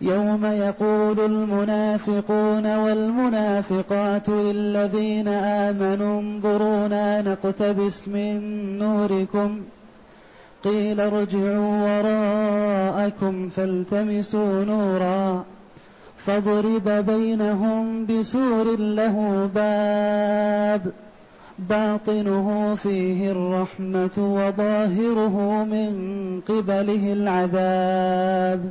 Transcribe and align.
يوم 0.00 0.46
يقول 0.46 1.20
المنافقون 1.20 2.76
والمنافقات 2.76 4.28
للذين 4.28 5.28
آمنوا 5.28 6.20
انظرونا 6.20 7.22
نقتبس 7.22 8.08
من 8.08 8.38
نوركم 8.78 9.60
قيل 10.64 11.00
ارجعوا 11.00 11.98
وراءكم 11.98 13.48
فالتمسوا 13.48 14.64
نورا 14.64 15.44
فضرب 16.16 16.88
بينهم 16.88 18.06
بسور 18.06 18.76
له 18.78 19.50
باب 19.54 20.92
باطنه 21.58 22.74
فيه 22.74 23.30
الرحمة 23.32 24.10
وظاهره 24.18 25.64
من 25.64 25.92
قبله 26.48 27.12
العذاب 27.12 28.70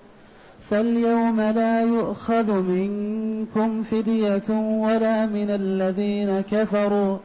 فاليوم 0.71 1.41
لا 1.41 1.81
يؤخذ 1.81 2.51
منكم 2.51 3.83
فدية 3.83 4.49
ولا 4.49 5.25
من 5.25 5.49
الذين 5.49 6.41
كفروا. 6.41 7.17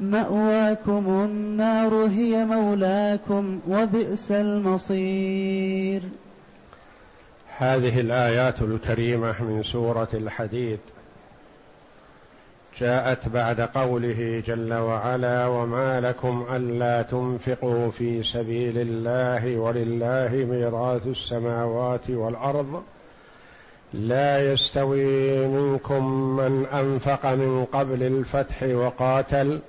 مأواكم 0.00 1.04
النار 1.24 1.94
هي 1.94 2.44
مولاكم 2.44 3.60
وبئس 3.68 4.32
المصير. 4.32 6.02
هذه 7.58 8.00
الآيات 8.00 8.62
الكريمة 8.62 9.42
من 9.42 9.62
سورة 9.62 10.08
الحديد. 10.14 10.78
جاءت 12.80 13.28
بعد 13.28 13.60
قوله 13.60 14.42
جل 14.46 14.74
وعلا 14.74 15.46
وما 15.46 16.00
لكم 16.00 16.46
ألا 16.52 17.02
تنفقوا 17.02 17.90
في 17.90 18.22
سبيل 18.22 18.78
الله 18.78 19.56
ولله 19.56 20.46
ميراث 20.50 21.06
السماوات 21.06 22.10
والأرض 22.10 22.82
لا 23.94 24.52
يستوي 24.52 25.46
منكم 25.46 26.36
من 26.36 26.66
أنفق 26.66 27.26
من 27.26 27.64
قبل 27.64 28.02
الفتح 28.02 28.62
وقاتل 28.62 29.60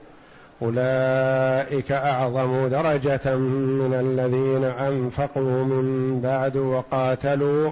أولئك 0.62 1.92
أعظم 1.92 2.68
درجة 2.68 3.36
من 3.36 3.94
الذين 3.94 4.64
أنفقوا 4.64 5.64
من 5.64 6.20
بعد 6.22 6.58
وقاتلوا 6.58 7.72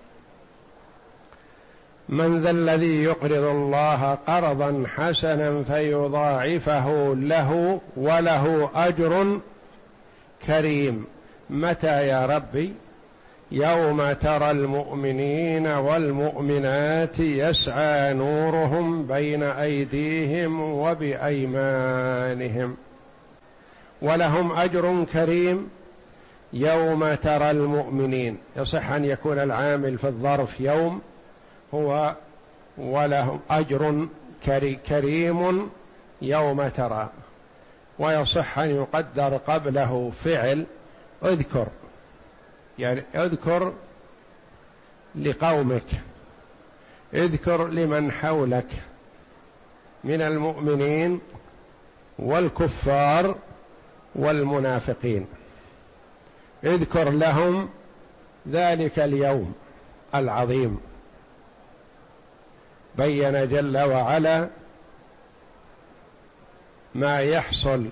من 2.11 2.41
ذا 2.41 2.49
الذي 2.51 3.03
يقرض 3.03 3.31
الله 3.31 4.17
قرضا 4.27 4.83
حسنا 4.95 5.63
فيضاعفه 5.63 7.15
له 7.15 7.79
وله 7.97 8.69
أجر 8.75 9.39
كريم. 10.47 11.05
متى 11.49 12.07
يا 12.07 12.25
ربي؟ 12.25 12.73
يوم 13.51 14.11
ترى 14.11 14.51
المؤمنين 14.51 15.67
والمؤمنات 15.67 17.19
يسعى 17.19 18.13
نورهم 18.13 19.07
بين 19.07 19.43
أيديهم 19.43 20.61
وبأيمانهم. 20.61 21.57
ولهم 24.01 24.51
أجر 24.51 25.05
كريم 25.13 25.69
يوم 26.53 27.13
ترى 27.13 27.51
المؤمنين. 27.51 28.37
يصح 28.57 28.91
أن 28.91 29.05
يكون 29.05 29.39
العامل 29.39 29.97
في 29.97 30.07
الظرف 30.07 30.61
يوم 30.61 31.01
هو 31.73 32.15
ولهم 32.77 33.39
أجر 33.49 34.07
كريم 34.87 35.69
يوم 36.21 36.67
ترى. 36.67 37.09
ويصح 37.99 38.59
أن 38.59 38.75
يقدر 38.75 39.37
قبله 39.37 40.11
فعل 40.23 40.65
اذكر. 41.25 41.67
يعني 42.79 43.03
اذكر 43.15 43.73
لقومك. 45.15 46.01
اذكر 47.13 47.67
لمن 47.67 48.11
حولك. 48.11 48.69
من 50.03 50.21
المؤمنين 50.21 51.21
والكفار 52.19 53.35
والمنافقين. 54.15 55.27
اذكر 56.63 57.09
لهم 57.09 57.69
ذلك 58.49 58.99
اليوم 58.99 59.53
العظيم. 60.15 60.90
بين 62.95 63.47
جل 63.49 63.77
وعلا 63.77 64.47
ما 66.95 67.19
يحصل 67.19 67.85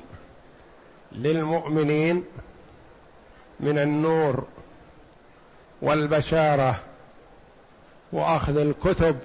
للمؤمنين 1.11 2.23
من 3.59 3.77
النور 3.77 4.43
والبشارة 5.81 6.79
وأخذ 8.11 8.57
الكتب 8.57 9.19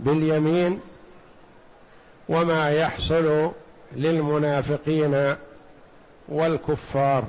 باليمين 0.00 0.80
وما 2.28 2.70
يحصل 2.70 3.52
للمنافقين 3.92 5.36
والكفار. 6.28 7.24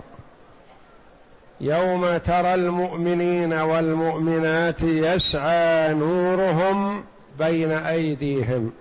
يوم 1.61 2.17
ترى 2.17 2.53
المؤمنين 2.53 3.53
والمؤمنات 3.53 4.81
يسعى 4.81 5.93
نورهم 5.93 7.03
بين 7.39 7.71
أيديهم. 7.71 8.71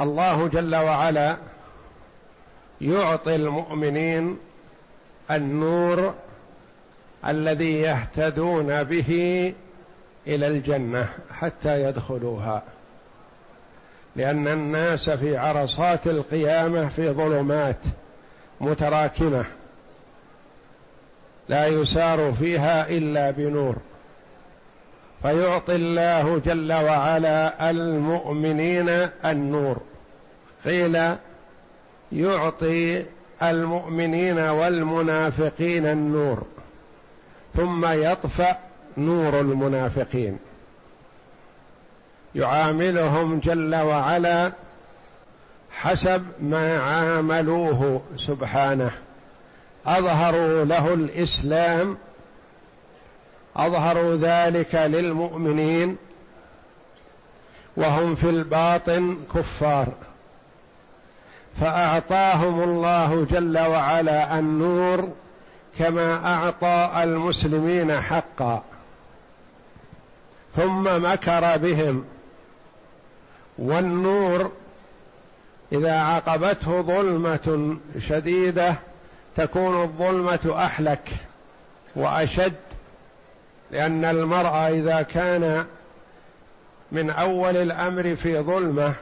الله 0.00 0.48
جل 0.48 0.76
وعلا 0.76 1.36
يعطي 2.80 3.34
المؤمنين 3.34 4.38
النور 5.30 6.14
الذي 7.26 7.80
يهتدون 7.80 8.82
به 8.82 9.52
إلى 10.26 10.46
الجنة 10.46 11.08
حتى 11.30 11.82
يدخلوها. 11.82 12.62
لأن 14.16 14.48
الناس 14.48 15.10
في 15.10 15.36
عرصات 15.36 16.06
القيامة 16.06 16.88
في 16.88 17.10
ظلمات 17.10 17.80
متراكمة. 18.60 19.44
لا 21.48 21.66
يسار 21.66 22.32
فيها 22.32 22.88
إلا 22.88 23.30
بنور. 23.30 23.76
فيعطي 25.22 25.76
الله 25.76 26.38
جل 26.46 26.72
وعلا 26.72 27.70
المؤمنين 27.70 28.88
النور. 29.24 29.76
قيل 30.64 31.16
يعطي 32.12 33.04
المؤمنين 33.42 34.38
والمنافقين 34.38 35.86
النور. 35.86 36.46
ثم 37.56 37.86
يطفأ 37.86 38.56
نور 38.98 39.40
المنافقين. 39.40 40.38
يعاملهم 42.34 43.38
جل 43.38 43.74
وعلا 43.74 44.52
حسب 45.70 46.24
ما 46.40 46.78
عاملوه 46.78 48.02
سبحانه. 48.16 48.90
أظهروا 49.86 50.64
له 50.64 50.94
الإسلام 50.94 51.96
أظهروا 53.56 54.16
ذلك 54.16 54.74
للمؤمنين 54.74 55.96
وهم 57.76 58.14
في 58.14 58.30
الباطن 58.30 59.18
كفار. 59.34 59.88
فأعطاهم 61.60 62.62
الله 62.62 63.26
جل 63.30 63.58
وعلا 63.58 64.38
النور 64.38 65.08
كما 65.78 66.34
أعطى 66.34 67.02
المسلمين 67.02 68.00
حقا. 68.00 68.62
ثم 70.56 71.12
مكر 71.12 71.56
بهم. 71.56 72.04
والنور 73.58 74.52
إذا 75.72 76.00
عقبته 76.00 76.82
ظلمة 76.82 77.76
شديدة 77.98 78.74
تكون 79.36 79.82
الظلمة 79.82 80.64
أحلك 80.64 81.08
وأشد 81.96 82.52
لأن 83.70 84.04
المرء 84.04 84.48
إذا 84.48 85.02
كان 85.02 85.64
من 86.92 87.10
أول 87.10 87.56
الأمر 87.56 88.16
في 88.16 88.40
ظلمة 88.40 88.94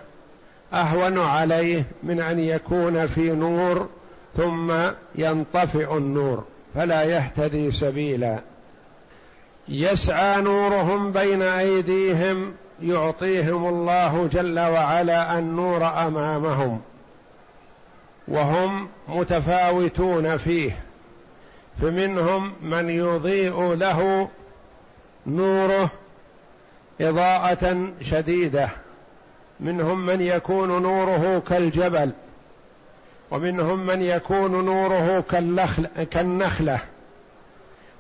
أهون 0.73 1.19
عليه 1.19 1.85
من 2.03 2.21
أن 2.21 2.39
يكون 2.39 3.07
في 3.07 3.31
نور 3.31 3.89
ثم 4.37 4.73
ينطفئ 5.15 5.97
النور 5.97 6.45
فلا 6.75 7.03
يهتدي 7.03 7.73
سبيلا. 7.73 8.39
يسعى 9.69 10.41
نورهم 10.41 11.13
بين 11.13 11.43
أيديهم 11.43 12.55
يعطيهم 12.83 13.69
الله 13.69 14.29
جل 14.33 14.59
وعلا 14.61 15.39
النور 15.39 15.87
أمامهم. 15.87 16.81
وهم 18.29 18.89
متفاوتون 19.09 20.37
فيه 20.37 20.77
فمنهم 21.83 22.53
من 22.63 22.91
يضيء 22.91 23.75
له 23.75 24.29
نوره 25.27 25.91
إضاءة 27.01 27.89
شديدة 28.01 28.69
منهم 29.61 30.07
من 30.07 30.21
يكون 30.21 30.83
نوره 30.83 31.43
كالجبل 31.49 32.11
ومنهم 33.31 33.87
من 33.87 34.03
يكون 34.03 34.65
نوره 34.65 35.25
كالنخلة 36.11 36.81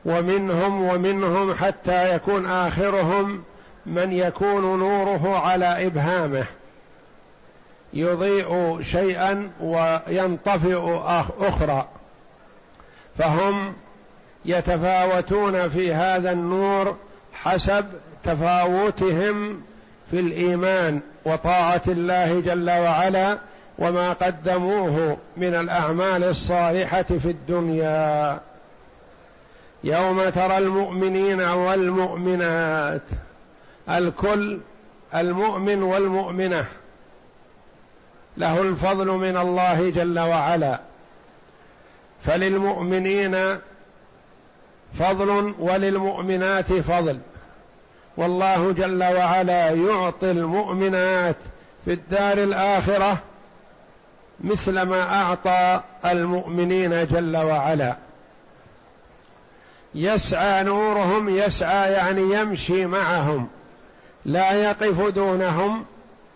ومنهم 0.04 0.82
ومنهم 0.82 1.54
حتى 1.54 2.14
يكون 2.14 2.46
آخرهم 2.46 3.42
من 3.86 4.12
يكون 4.12 4.78
نوره 4.78 5.38
على 5.38 5.86
إبهامه. 5.86 6.44
يضيء 7.94 8.82
شيئا 8.82 9.50
وينطفئ 9.60 11.00
أخرى. 11.40 11.88
فهم 13.18 13.74
يتفاوتون 14.44 15.68
في 15.68 15.94
هذا 15.94 16.32
النور 16.32 16.96
حسب 17.32 17.84
تفاوتهم 18.24 19.62
في 20.10 20.20
الإيمان 20.20 21.00
وطاعة 21.24 21.82
الله 21.88 22.40
جل 22.40 22.70
وعلا 22.70 23.38
وما 23.78 24.12
قدموه 24.12 25.16
من 25.36 25.54
الأعمال 25.54 26.24
الصالحة 26.24 27.02
في 27.02 27.30
الدنيا. 27.30 28.40
يوم 29.84 30.28
ترى 30.28 30.58
المؤمنين 30.58 31.40
والمؤمنات 31.40 33.02
الكل 33.88 34.58
المؤمن 35.14 35.82
والمؤمنة. 35.82 36.64
له 38.36 38.62
الفضل 38.62 39.06
من 39.06 39.36
الله 39.36 39.90
جل 39.90 40.18
وعلا. 40.18 40.80
فللمؤمنين 42.24 43.58
فضل 44.98 45.54
وللمؤمنات 45.58 46.72
فضل. 46.72 47.18
والله 48.16 48.72
جل 48.72 49.02
وعلا 49.02 49.70
يعطي 49.70 50.30
المؤمنات 50.30 51.36
في 51.84 51.92
الدار 51.92 52.38
الآخرة 52.38 53.18
مثل 54.40 54.82
ما 54.82 55.22
أعطى 55.22 55.80
المؤمنين 56.04 57.06
جل 57.06 57.36
وعلا. 57.36 57.96
يسعى 59.94 60.62
نورهم 60.62 61.28
يسعى 61.28 61.92
يعني 61.92 62.22
يمشي 62.22 62.86
معهم. 62.86 63.48
لا 64.24 64.52
يقف 64.52 65.00
دونهم. 65.00 65.84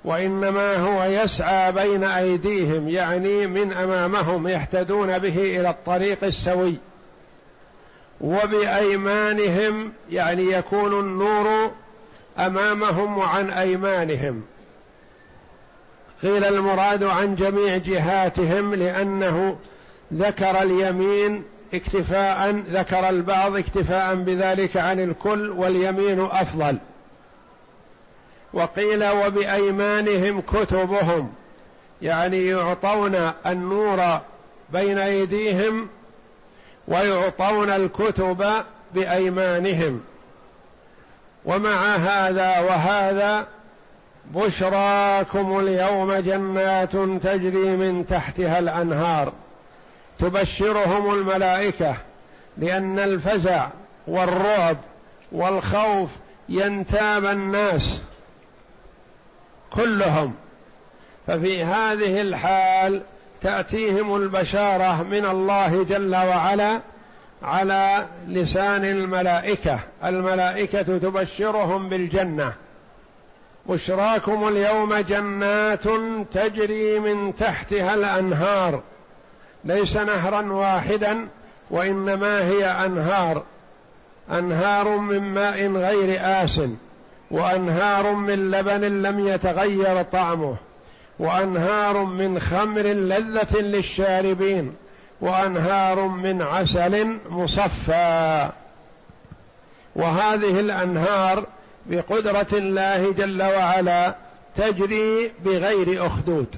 وإنما 0.08 0.76
هو 0.76 1.04
يسعى 1.04 1.72
بين 1.72 2.04
أيديهم 2.04 2.88
يعني 2.88 3.46
من 3.46 3.72
أمامهم 3.72 4.48
يهتدون 4.48 5.18
به 5.18 5.60
إلى 5.60 5.70
الطريق 5.70 6.24
السوي. 6.24 6.74
وبأيمانهم 8.20 9.92
يعني 10.10 10.52
يكون 10.52 11.00
النور 11.00 11.70
أمامهم 12.38 13.18
وعن 13.18 13.50
أيمانهم. 13.50 14.42
قيل 16.22 16.44
المراد 16.44 17.04
عن 17.04 17.34
جميع 17.34 17.76
جهاتهم 17.76 18.74
لأنه 18.74 19.56
ذكر 20.14 20.62
اليمين 20.62 21.42
اكتفاء 21.74 22.50
ذكر 22.70 23.08
البعض 23.08 23.56
اكتفاء 23.56 24.14
بذلك 24.14 24.76
عن 24.76 25.00
الكل 25.00 25.50
واليمين 25.50 26.20
أفضل. 26.20 26.78
وقيل 28.52 29.04
وبأيمانهم 29.04 30.40
كتبهم 30.40 31.32
يعني 32.02 32.46
يعطون 32.46 33.32
النور 33.46 34.20
بين 34.72 34.98
أيديهم 34.98 35.88
ويعطون 36.88 37.70
الكتب 37.70 38.46
بأيمانهم. 38.94 40.00
ومع 41.44 41.96
هذا 41.96 42.60
وهذا 42.60 43.46
بشراكم 44.34 45.58
اليوم 45.58 46.14
جنات 46.14 46.92
تجري 47.22 47.76
من 47.76 48.06
تحتها 48.08 48.58
الأنهار. 48.58 49.32
تبشرهم 50.18 51.14
الملائكة 51.14 51.94
لأن 52.58 52.98
الفزع 52.98 53.66
والرعب 54.06 54.76
والخوف 55.32 56.08
ينتاب 56.48 57.24
الناس. 57.24 58.02
كلهم. 59.72 60.34
ففي 61.26 61.64
هذه 61.64 62.20
الحال 62.20 63.02
تأتيهم 63.42 64.16
البشارة 64.16 65.02
من 65.02 65.26
الله 65.26 65.84
جل 65.84 66.16
وعلا 66.16 66.80
على 67.42 68.06
لسان 68.28 68.84
الملائكة. 68.84 69.78
الملائكة 70.04 70.82
تبشرهم 70.82 71.88
بالجنة. 71.88 72.52
بشراكم 73.66 74.48
اليوم 74.48 74.94
جنات 74.94 75.84
تجري 76.32 77.00
من 77.00 77.36
تحتها 77.36 77.94
الأنهار. 77.94 78.82
ليس 79.64 79.96
نهرا 79.96 80.52
واحدا 80.52 81.28
وإنما 81.70 82.48
هي 82.48 82.64
أنهار. 82.64 83.42
أنهار 84.32 84.88
من 84.88 85.20
ماء 85.20 85.66
غير 85.66 86.18
آسن. 86.20 86.76
وأنهار 87.30 88.12
من 88.12 88.50
لبن 88.50 89.02
لم 89.02 89.28
يتغير 89.28 90.02
طعمه 90.02 90.56
وأنهار 91.18 92.04
من 92.04 92.40
خمر 92.40 92.82
لذة 92.82 93.60
للشاربين 93.60 94.74
وأنهار 95.20 96.00
من 96.00 96.42
عسل 96.42 97.18
مصفى. 97.30 98.50
وهذه 99.96 100.60
الأنهار 100.60 101.46
بقدرة 101.86 102.46
الله 102.52 103.12
جل 103.12 103.42
وعلا 103.42 104.14
تجري 104.56 105.32
بغير 105.44 106.06
أخدود 106.06 106.56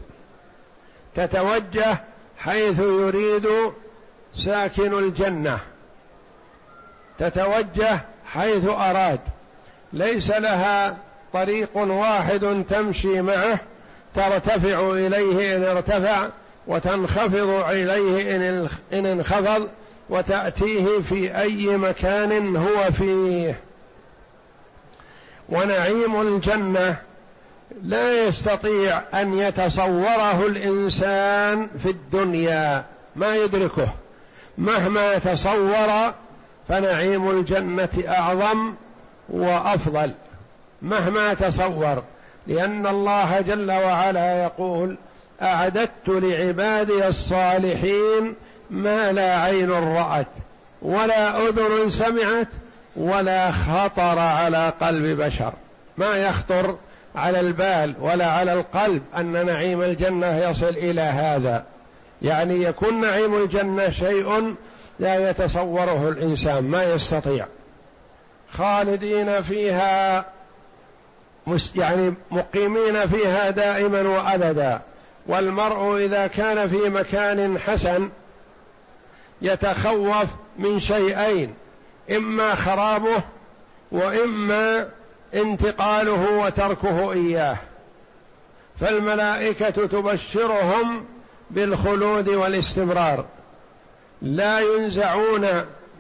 تتوجه 1.15 2.01
حيث 2.39 2.79
يريد 2.79 3.49
ساكن 4.35 4.99
الجنة 4.99 5.59
تتوجه 7.19 8.01
حيث 8.33 8.65
أراد. 8.69 9.21
ليس 9.93 10.31
لها 10.31 10.97
طريق 11.33 11.77
واحد 11.77 12.65
تمشي 12.69 13.23
معه 13.23 13.59
ترتفع 14.15 14.91
إليه 14.91 15.57
إن 15.57 15.65
ارتفع 15.65 16.29
وتنخفض 16.67 17.65
اليه 17.71 18.37
إن 18.37 18.69
إن 18.93 19.07
انخفض 19.07 19.69
وتأتيه 20.11 21.01
في 21.01 21.41
أي 21.41 21.77
مكان 21.77 22.57
هو 22.57 22.93
فيه. 22.93 23.61
ونعيم 25.49 26.21
الجنة 26.21 26.97
لا 27.83 28.27
يستطيع 28.27 29.01
أن 29.15 29.39
يتصوره 29.39 30.47
الإنسان 30.47 31.69
في 31.83 31.91
الدنيا 31.91 32.85
ما 33.17 33.37
يدركه. 33.37 33.89
مهما 34.59 35.19
تصور 35.19 36.13
فنعيم 36.69 37.31
الجنة 37.31 37.89
أعظم 38.09 38.75
وأفضل 39.31 40.13
مهما 40.83 41.35
تصور 41.35 42.03
لأن 42.47 42.87
الله 42.87 43.41
جل 43.41 43.71
وعلا 43.71 44.43
يقول 44.43 44.97
أعددت 45.43 46.09
لعبادي 46.09 47.09
الصالحين 47.09 48.35
ما 48.71 49.13
لا 49.13 49.37
عين 49.37 49.71
رأت 49.71 50.27
ولا 50.83 51.49
أذن 51.49 51.91
سمعت 51.91 52.49
ولا 52.97 53.51
خطر 53.51 54.19
على 54.19 54.73
قلب 54.81 55.21
بشر. 55.21 55.53
ما 55.99 56.17
يخطر 56.17 56.77
على 57.15 57.41
البال 57.41 57.95
ولا 58.01 58.27
على 58.27 58.53
القلب 58.53 59.03
أن 59.17 59.47
نعيم 59.47 59.83
الجنة 59.83 60.39
يصل 60.39 60.69
إلى 60.69 61.01
هذا. 61.01 61.65
يعني 62.23 62.63
يكون 62.63 63.01
نعيم 63.01 63.35
الجنة 63.35 63.91
شيء 63.91 64.55
لا 64.99 65.31
يتصوره 65.31 66.09
الإنسان 66.09 66.65
ما 66.65 66.85
يستطيع. 66.85 67.47
خالدين 68.59 69.43
فيها 69.43 70.25
يعني 71.77 72.15
مقيمين 72.31 73.07
فيها 73.07 73.51
دائما 73.51 74.03
وابدا. 74.03 74.81
والمرء 75.27 75.97
إذا 75.97 76.27
كان 76.27 76.69
في 76.69 76.89
مكان 76.89 77.59
حسن 77.59 78.09
يتخوف 79.43 80.27
من 80.59 80.81
شيئين 80.81 81.55
إما 82.11 82.55
خرابه 82.55 83.23
وإما 83.93 84.89
انتقاله 85.35 86.33
وتركه 86.33 87.13
إياه. 87.13 87.57
فالملائكة 88.81 89.87
تبشرهم 89.87 91.05
بالخلود 91.51 92.29
والاستمرار. 92.29 93.25
لا 94.23 94.61
ينزعون 94.61 95.47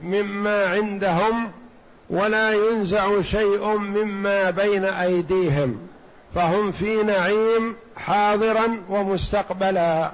مما 0.02 0.66
عندهم 0.66 1.52
ولا 2.10 2.52
ينزع 2.52 3.22
شيء 3.22 3.76
مما 3.76 4.50
بين 4.50 4.84
أيديهم 4.84 5.88
فهم 6.34 6.72
في 6.72 7.02
نعيم 7.02 7.76
حاضرا 7.96 8.82
ومستقبلا 8.88 10.10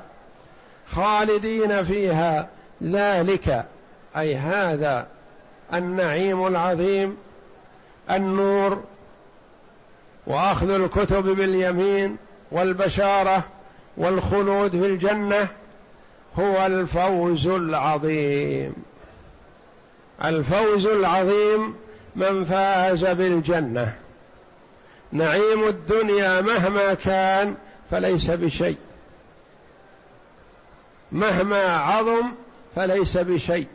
خالدين 0.93 1.85
فيها. 1.85 2.49
ذلك 2.83 3.65
أي 4.17 4.37
هذا 4.37 5.07
النعيم 5.75 6.47
العظيم 6.47 7.17
النور 8.11 8.83
وأخذ 10.26 10.71
الكتب 10.71 11.25
باليمين 11.25 12.17
والبشارة 12.53 13.45
والخلود 13.97 14.71
في 14.71 14.87
الجنة 14.87 15.49
هو 16.38 16.67
الفوز 16.67 17.47
العظيم. 17.47 18.73
الفوز 20.25 20.87
العظيم 20.87 21.75
من 22.16 22.44
فاز 22.44 23.04
بالجنة. 23.04 23.94
نعيم 25.12 25.68
الدنيا 25.68 26.40
مهما 26.40 26.94
كان 26.94 27.54
فليس 27.90 28.30
بشيء. 28.30 28.76
مهما 31.12 31.76
عظم 31.76 32.32
فليس 32.76 33.16
بشيء. 33.16 33.66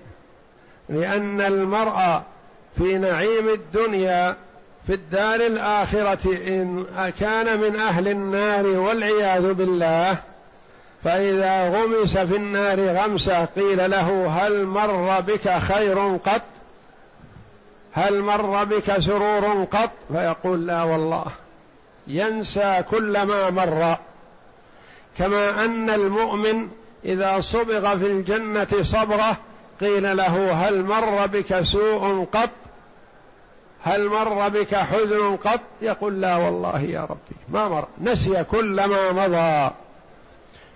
لأن 0.90 1.42
المرء 1.42 2.22
في 2.78 2.98
نعيم 2.98 3.50
الدنيا 3.50 4.36
في 4.88 4.94
الدار 4.94 5.36
الآخرة 5.36 6.34
إن 6.34 6.86
كان 7.20 7.60
من 7.60 7.76
أهل 7.76 8.08
النار 8.08 8.66
والعياذ 8.66 9.54
بالله 9.54 10.18
فإذا 11.04 11.70
غمس 11.70 12.18
في 12.18 12.36
النار 12.36 12.80
غمسة 12.80 13.46
قيل 13.46 13.92
له 13.92 14.28
هل 14.28 14.66
مر 14.66 15.20
بك 15.20 15.58
خير 15.58 16.18
قط؟ 16.18 16.42
هل 17.94 18.22
مر 18.22 18.64
بك 18.64 19.00
سرور 19.00 19.64
قط؟ 19.64 19.92
فيقول 20.14 20.68
لا 20.68 20.84
والله. 20.84 21.26
ينسى 22.08 22.84
كل 22.92 23.22
ما 23.22 23.50
مر. 23.50 23.98
كما 25.18 25.66
أن 25.66 25.90
المؤمن 25.90 26.68
إذا 27.06 27.42
صبغ 27.42 27.98
في 27.98 28.06
الجنة 28.06 28.84
صبغه 28.84 29.38
قيل 29.82 30.18
له 30.18 30.52
هل 30.52 30.84
مر 30.84 31.26
بك 31.28 31.62
سوء 31.62 32.26
قط؟ 32.32 32.50
هل 33.84 34.08
مر 34.08 34.50
بك 34.50 34.76
حزن 34.76 35.36
قط؟ 35.36 35.60
يقول 35.82 36.22
لا 36.22 36.38
والله 36.38 36.82
يا 36.82 37.02
ربي. 37.02 37.36
ما 37.50 37.70
مر. 37.70 37.88
نسي 38.02 38.44
كل 38.44 38.84
ما 38.86 39.12
مضى. 39.12 39.72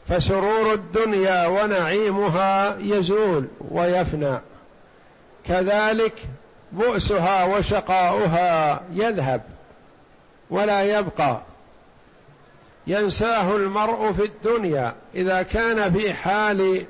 فسرور 0.10 0.74
الدنيا 0.74 1.48
ونعيمها 1.48 2.78
يزول 2.80 3.48
ويفنى. 3.72 4.40
كذلك 5.46 6.14
بؤسها 6.72 7.44
وشقاؤها 7.44 8.82
يذهب 8.94 9.42
ولا 10.50 10.84
يبقى. 10.84 11.42
ينساه 12.88 13.56
المرء 13.56 14.14
في 14.14 14.26
الدنيا 14.26 14.94
إذا 15.16 15.42
كان 15.42 15.94
في 15.94 16.14
حال 16.14 16.86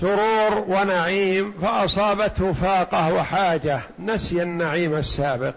سرور 0.00 0.64
ونعيم 0.68 1.54
فأصابته 1.62 2.52
فاقة 2.52 3.14
وحاجة. 3.14 3.80
نسي 3.98 4.42
النعيم 4.42 4.96
السابق. 4.96 5.54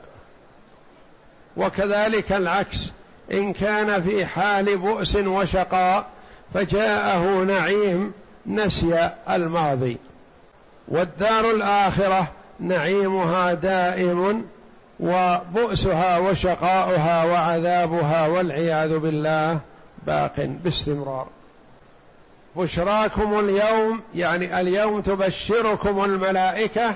وكذلك 1.58 2.32
العكس. 2.32 2.92
إن 3.32 3.54
كان 3.54 4.04
في 4.04 4.26
حال 4.26 4.78
بؤس 4.78 5.16
وشقاء 5.16 6.06
فجاءه 6.54 7.44
نعيم 7.44 8.14
نسي 8.46 9.10
الماضي. 9.30 9.98
والدار 10.88 11.52
الآخرة 11.52 12.32
نعيمها 12.60 13.54
دائم 13.54 14.46
وبؤسها 15.00 16.18
وشقاؤها 16.18 17.24
وعذابها 17.24 18.28
والعياذ 18.28 19.00
بالله 19.00 19.60
باق 20.08 20.50
باستمرار. 20.64 21.28
بشراكم 22.56 23.40
اليوم 23.40 24.02
يعني 24.16 24.60
اليوم 24.60 25.02
تبشركم 25.02 26.04
الملائكة 26.04 26.96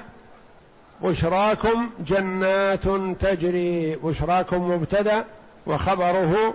بشراكم 1.01 1.89
جنات 2.07 2.83
تجري 3.19 3.95
بشراكم 3.95 4.71
مبتدأ 4.71 5.23
وخبره 5.67 6.53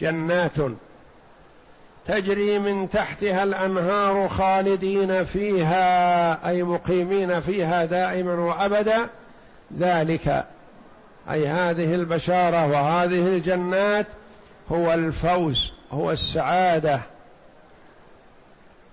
جنات 0.00 0.58
تجري 2.06 2.58
من 2.58 2.90
تحتها 2.90 3.42
الأنهار 3.42 4.28
خالدين 4.28 5.24
فيها 5.24 6.48
أي 6.48 6.62
مقيمين 6.62 7.40
فيها 7.40 7.84
دائما 7.84 8.34
وابدا. 8.34 9.06
ذلك 9.78 10.44
أي 11.30 11.48
هذه 11.48 11.94
البشارة 11.94 12.66
وهذه 12.66 13.26
الجنات 13.26 14.06
هو 14.72 14.94
الفوز 14.94 15.72
هو 15.92 16.10
السعادة 16.10 17.00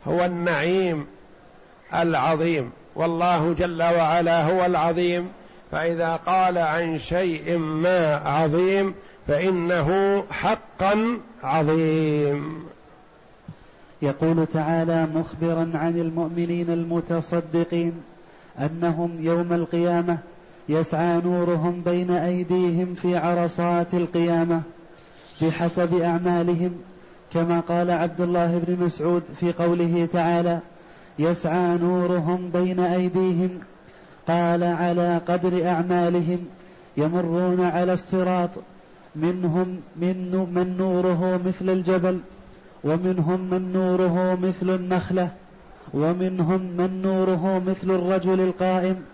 هو 0.07 0.25
النعيم 0.25 1.07
العظيم. 1.93 2.71
والله 2.95 3.53
جل 3.53 3.83
وعلا 3.83 4.43
هو 4.43 4.65
العظيم. 4.65 5.31
فإذا 5.71 6.15
قال 6.15 6.57
عن 6.57 6.99
شيء 6.99 7.57
ما 7.57 8.15
عظيم 8.15 8.95
فإنه 9.27 10.23
حقا 10.31 11.19
عظيم. 11.43 12.67
يقول 14.01 14.47
تعالى 14.53 15.07
مخبرا 15.15 15.71
عن 15.73 15.99
المؤمنين 15.99 16.69
المتصدقين 16.69 17.93
أنهم 18.59 19.11
يوم 19.19 19.53
القيامة 19.53 20.17
يسعى 20.69 21.21
نورهم 21.21 21.81
بين 21.81 22.11
أيديهم 22.11 22.95
في 22.95 23.17
عرصات 23.17 23.93
القيامة 23.93 24.61
بحسب 25.41 26.01
أعمالهم 26.01 26.71
كما 27.33 27.59
قال 27.59 27.91
عبد 27.91 28.21
الله 28.21 28.57
بن 28.57 28.85
مسعود 28.85 29.23
في 29.39 29.51
قوله 29.53 30.07
تعالى 30.13 30.59
يسعى 31.19 31.77
نورهم 31.77 32.49
بين 32.49 32.79
أيديهم 32.79 33.59
قال 34.27 34.63
على 34.63 35.21
قدر 35.27 35.67
أعمالهم 35.67 36.39
يمرون 36.97 37.61
على 37.65 37.93
الصراط 37.93 38.49
منهم 39.15 39.81
من, 39.95 40.47
من 40.53 40.77
نوره 40.77 41.41
مثل 41.45 41.69
الجبل 41.69 42.19
ومنهم 42.87 43.49
من 43.49 43.73
نوره 43.73 44.35
مثل 44.35 44.75
النخلة 44.75 45.29
ومنهم 45.93 46.61
من 46.61 47.01
نوره 47.01 47.59
مثل 47.59 47.91
الرجل 47.91 48.39
القائم 48.41 49.05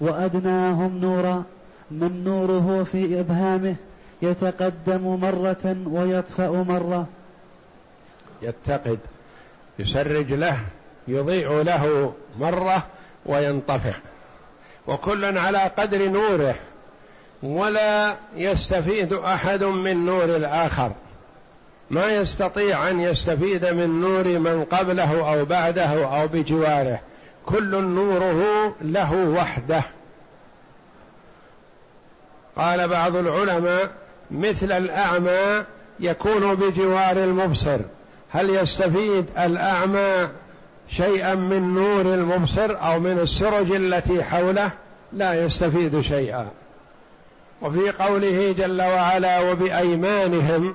وأدناهم 0.00 0.98
نورا 0.98 1.44
من 1.90 2.24
نوره 2.24 2.84
في 2.84 3.20
إبهامه 3.20 3.76
يتقدم 4.22 5.20
مرة 5.20 5.76
ويطفأ 5.86 6.50
مرة. 6.50 7.06
يتقد 8.42 8.98
يسرج 9.78 10.32
له 10.32 10.60
يضيء 11.08 11.62
له 11.62 12.12
مرة 12.38 12.86
وينطفئ. 13.26 13.94
وكل 14.86 15.38
على 15.38 15.58
قدر 15.58 16.08
نوره 16.08 16.54
ولا 17.42 18.16
يستفيد 18.36 19.12
أحد 19.12 19.64
من 19.64 20.04
نور 20.04 20.24
الآخر. 20.24 20.92
ما 21.90 22.06
يستطيع 22.16 22.88
أن 22.88 23.00
يستفيد 23.00 23.64
من 23.66 24.00
نور 24.00 24.24
من 24.24 24.64
قبله 24.64 25.34
أو 25.34 25.44
بعده 25.44 26.20
أو 26.20 26.28
بجواره. 26.28 27.00
كل 27.46 27.84
نوره 27.84 28.74
له 28.82 29.14
وحده. 29.14 29.82
قال 32.56 32.88
بعض 32.88 33.16
العلماء 33.16 33.90
مثل 34.30 34.72
الأعمى 34.72 35.64
يكون 36.00 36.54
بجوار 36.54 37.16
المبصر. 37.16 37.78
هل 38.30 38.50
يستفيد 38.50 39.26
الأعمى 39.38 40.28
شيئا 40.88 41.34
من 41.34 41.74
نور 41.74 42.00
المبصر 42.14 42.76
أو 42.82 43.00
من 43.00 43.18
السرج 43.18 43.72
التي 43.72 44.22
حوله؟ 44.22 44.70
لا 45.12 45.44
يستفيد 45.44 46.00
شيئا. 46.00 46.48
وفي 47.62 47.90
قوله 47.90 48.54
جل 48.58 48.82
وعلا 48.82 49.40
وبأيمانهم 49.40 50.74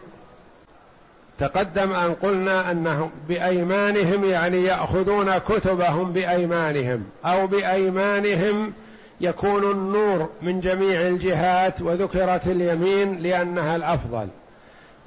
تقدم 1.40 1.94
أن 1.94 2.14
قلنا 2.14 2.72
أنهم 2.72 3.12
بأيمانهم 3.30 4.26
يعني 4.26 4.64
يأخذون 4.64 5.38
كتبهم 5.38 6.14
بأيمانهم 6.14 7.04
أو 7.26 7.48
بأيمانهم 7.48 8.74
يكون 9.22 9.72
النور 9.72 10.30
من 10.42 10.62
جميع 10.62 11.02
الجهات 11.02 11.82
وذكرت 11.82 12.48
اليمين 12.48 13.22
لأنها 13.22 13.76
الأفضل. 13.76 14.28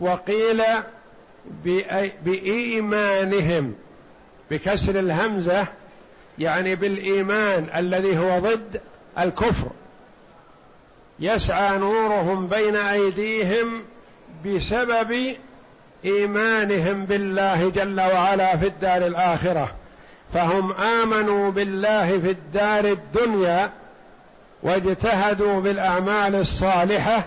وقيل 0.00 0.62
بإيمانهم 2.24 3.74
بكسر 4.50 4.98
الهمزة 4.98 5.66
يعني 6.38 6.74
بالإيمان 6.74 7.66
الذي 7.76 8.18
هو 8.18 8.38
ضد 8.38 8.80
الكفر. 9.18 9.66
يسعى 11.20 11.78
نورهم 11.78 12.46
بين 12.46 12.76
أيديهم 12.76 13.82
بسبب 14.46 15.36
إيمانهم 16.04 17.04
بالله 17.04 17.70
جل 17.70 18.00
وعلا 18.00 18.56
في 18.56 18.66
الدار 18.66 19.06
الآخرة. 19.06 19.74
فهم 20.34 20.72
آمنوا 20.72 21.50
بالله 21.50 22.20
في 22.20 22.30
الدار 22.30 22.84
الدنيا 22.84 23.70
واجتهدوا 24.62 25.60
بالأعمال 25.60 26.34
الصالحة. 26.34 27.24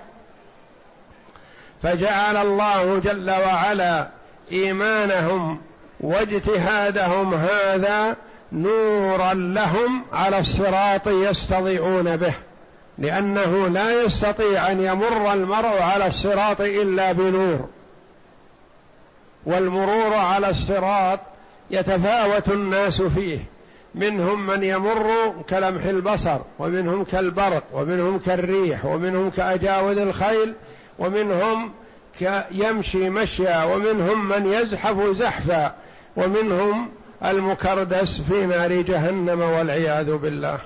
فجعل 1.83 2.37
الله 2.37 2.99
جل 2.99 3.29
وعلا 3.29 4.07
إيمانهم 4.51 5.61
واجتهادهم 5.99 7.33
هذا 7.33 8.15
نورا 8.51 9.33
لهم 9.33 10.03
على 10.13 10.39
الصراط 10.39 11.07
يستضيئون 11.07 12.17
به. 12.17 12.33
لأنه 12.97 13.67
لا 13.67 14.03
يستطيع 14.03 14.71
أن 14.71 14.81
يمر 14.81 15.33
المرء 15.33 15.81
على 15.81 16.07
الصراط 16.07 16.61
إلا 16.61 17.11
بنور. 17.11 17.69
والمرور 19.45 20.13
على 20.13 20.49
الصراط 20.49 21.19
يتفاوت 21.71 22.49
الناس 22.49 23.01
فيه. 23.01 23.39
منهم 23.95 24.45
من 24.45 24.63
يمر 24.63 25.33
كلمح 25.49 25.85
البصر 25.85 26.37
ومنهم 26.59 27.03
كالبرق 27.03 27.63
ومنهم 27.73 28.19
كالريح 28.19 28.85
ومنهم 28.85 29.29
كأجاود 29.29 29.97
الخيل 29.97 30.53
ومنهم 30.99 31.71
يمشي 32.51 33.09
مشيا 33.09 33.63
ومنهم 33.63 34.27
من 34.27 34.45
يزحف 34.45 35.17
زحفا 35.17 35.75
ومنهم 36.17 36.89
المكردس 37.25 38.21
في 38.21 38.45
نار 38.45 38.81
جهنم 38.81 39.41
والعياذ 39.41 40.15
بالله. 40.15 40.59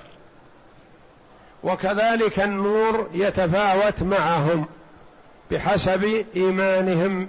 وكذلك 1.64 2.40
النور 2.40 3.10
يتفاوت 3.14 4.04
معهم 4.04 4.66
بحسب 5.52 6.26
إيمانهم 6.36 7.28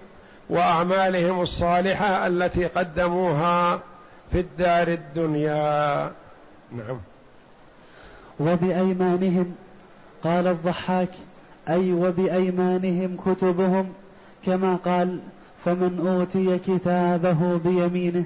وأعمالهم 0.51 1.41
الصالحة 1.41 2.27
التي 2.27 2.67
قدموها 2.67 3.81
في 4.33 4.41
الدار 4.41 4.89
الدنيا. 4.89 6.13
نعم. 6.73 7.01
وبأيمانهم 8.41 9.55
قال 10.25 10.47
الضحاك 10.47 11.11
أي 11.69 11.93
وبأيمانهم 11.93 13.17
كتبهم 13.17 13.93
كما 14.47 14.79
قال 14.85 15.19
فمن 15.65 16.07
أوتي 16.09 16.59
كتابه 16.59 17.61
بيمينه. 17.65 18.25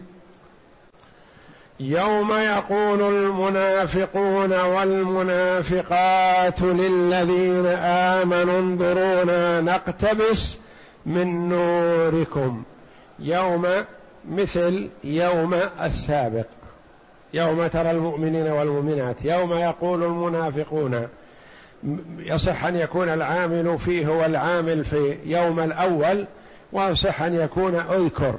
يوم 1.80 2.32
يقول 2.32 3.14
المنافقون 3.14 4.52
والمنافقات 4.52 6.62
للذين 6.62 7.66
آمنوا 7.66 8.58
انظرونا 8.58 9.60
نقتبس 9.60 10.58
من 11.06 11.48
نوركم. 11.48 12.62
يوم 13.18 13.66
مثل 14.30 14.88
يوم 15.04 15.54
السابق. 15.82 16.46
يوم 17.34 17.66
ترى 17.66 17.90
المؤمنين 17.90 18.46
والمؤمنات. 18.46 19.24
يوم 19.24 19.52
يقول 19.52 20.04
المنافقون. 20.04 21.08
يصح 22.18 22.64
أن 22.64 22.76
يكون 22.76 23.08
العامل 23.08 23.78
فيه 23.78 24.06
هو 24.06 24.24
العامل 24.24 24.84
في 24.84 25.18
يوم 25.24 25.60
الأول 25.60 26.26
ويصح 26.72 27.22
أن 27.22 27.34
يكون 27.34 27.74
أذكر. 27.74 28.34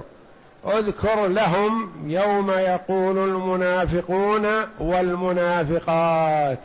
أذكر 0.68 1.28
لهم 1.28 1.92
يوم 2.06 2.52
يقول 2.52 3.18
المنافقون 3.18 4.48
والمنافقات. 4.80 6.60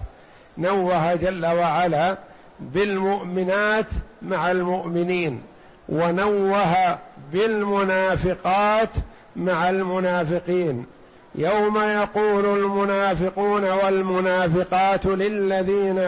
نوه 0.59 1.14
جل 1.14 1.46
وعلا 1.46 2.16
بالمؤمنات 2.61 3.87
مع 4.22 4.50
المؤمنين. 4.50 5.42
ونوه 5.88 6.99
بالمنافقات 7.33 8.90
مع 9.37 9.70
المنافقين. 9.70 10.87
يوم 11.35 11.79
يقول 11.79 12.59
المنافقون 12.59 13.64
والمنافقات 13.64 15.07
للذين 15.07 15.99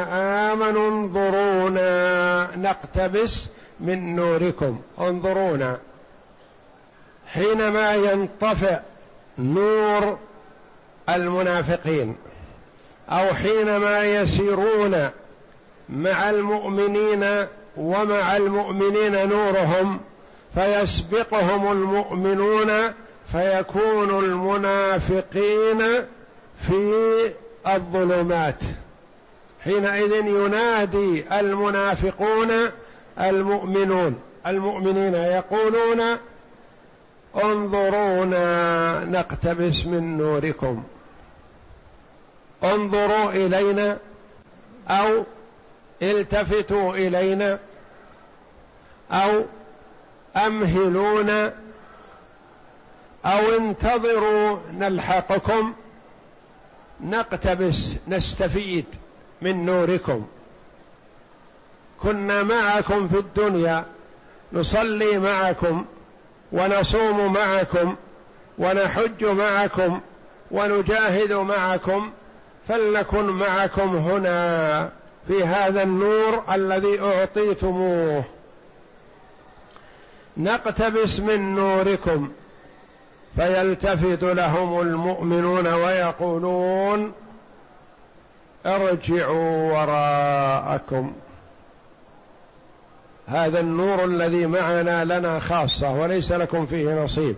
آمنوا 0.51 0.91
انظرونا 0.91 2.49
نقتبس 2.57 3.47
من 3.81 4.17
نوركم. 4.17 4.81
انظرونا. 5.01 5.79
حينما 7.33 7.95
ينطفئ 7.95 8.79
نور 9.39 10.19
المنافقين 11.09 12.17
أو 13.11 13.35
حينما 13.35 14.05
يسيرون 14.05 15.09
مع 15.89 16.31
المؤمنين 16.31 17.47
ومع 17.79 18.37
المؤمنين 18.37 19.29
نورهم 19.29 20.01
فيسبقهم 20.55 21.73
المؤمنون 21.73 22.93
فيكون 23.33 24.25
المنافقين 24.25 25.83
في 26.61 27.33
الظلمات. 27.67 28.63
حينئذ 29.65 30.13
ينادي 30.13 31.25
المنافقون 31.41 32.51
المؤمنون. 33.21 34.21
المؤمنين 34.47 35.15
يقولون 35.15 36.01
انظرونا 37.45 39.05
نقتبس 39.05 39.87
من 39.87 40.19
نوركم. 40.19 40.83
انظروا 42.65 43.31
إلينا 43.31 43.97
أو 44.89 45.25
التفتوا 46.03 46.95
إلينا. 46.95 47.59
أو 49.13 49.45
امهلونا 50.37 51.55
أو 53.25 53.57
انتظروا 53.59 54.59
نلحقكم 54.73 55.73
نقتبس 57.01 57.97
نستفيد 58.09 58.85
من 59.43 59.67
نوركم. 59.67 60.27
كنا 62.03 62.43
معكم 62.43 63.09
في 63.09 63.19
الدنيا 63.19 63.85
نصلي 64.53 65.19
معكم 65.19 65.85
ونصوم 66.53 67.33
معكم 67.33 67.97
ونحج 68.59 69.25
معكم 69.25 70.01
ونجاهد 70.51 71.33
معكم 71.33 72.11
فلنكن 72.69 73.25
معكم 73.25 73.97
هنا 73.97 74.91
في 75.29 75.45
هذا 75.45 75.83
النور 75.83 76.45
الذي 76.53 77.01
أعطيتموه. 77.01 78.25
نقتبس 80.39 81.21
من 81.21 81.55
نوركم 81.55 82.33
فيلتفت 83.37 84.23
لهم 84.25 84.81
المؤمنون 84.81 85.67
ويقولون 85.67 87.13
ارجعوا 88.67 89.73
وراءكم. 89.73 91.13
هذا 93.27 93.61
النور 93.61 94.05
الذي 94.05 94.47
معنا 94.47 95.05
لنا 95.05 95.39
خاصة 95.39 95.93
وليس 95.93 96.33
لكم 96.33 96.67
فيه 96.67 97.05
نصيب 97.05 97.37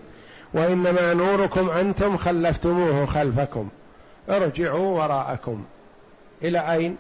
وإنما 0.55 1.15
نوركم 1.15 1.71
أنتم 1.71 2.17
خلفتموه 2.17 3.07
خلفكم. 3.07 3.69
ارجعوا 4.29 5.03
وراءكم. 5.03 5.65
إلى 6.43 6.73
أين؟ 6.73 6.97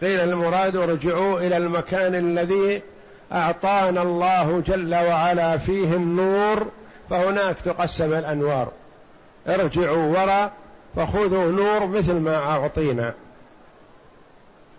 قيل 0.00 0.20
المراد 0.20 0.76
ارجعوا 0.76 1.40
إلى 1.40 1.56
المكان 1.56 2.14
الذي 2.14 2.82
أعطانا 3.32 4.02
الله 4.02 4.60
جل 4.66 4.94
وعلا 4.94 5.56
فيه 5.56 5.94
النور 5.94 6.66
فهناك 7.10 7.56
تقسم 7.64 8.12
الأنوار. 8.12 8.72
ارجعوا 9.48 10.06
وراء 10.06 10.52
فخذوا 10.96 11.52
نور 11.52 11.86
مثل 11.86 12.14
ما 12.14 12.36
أعطينا 12.36 13.14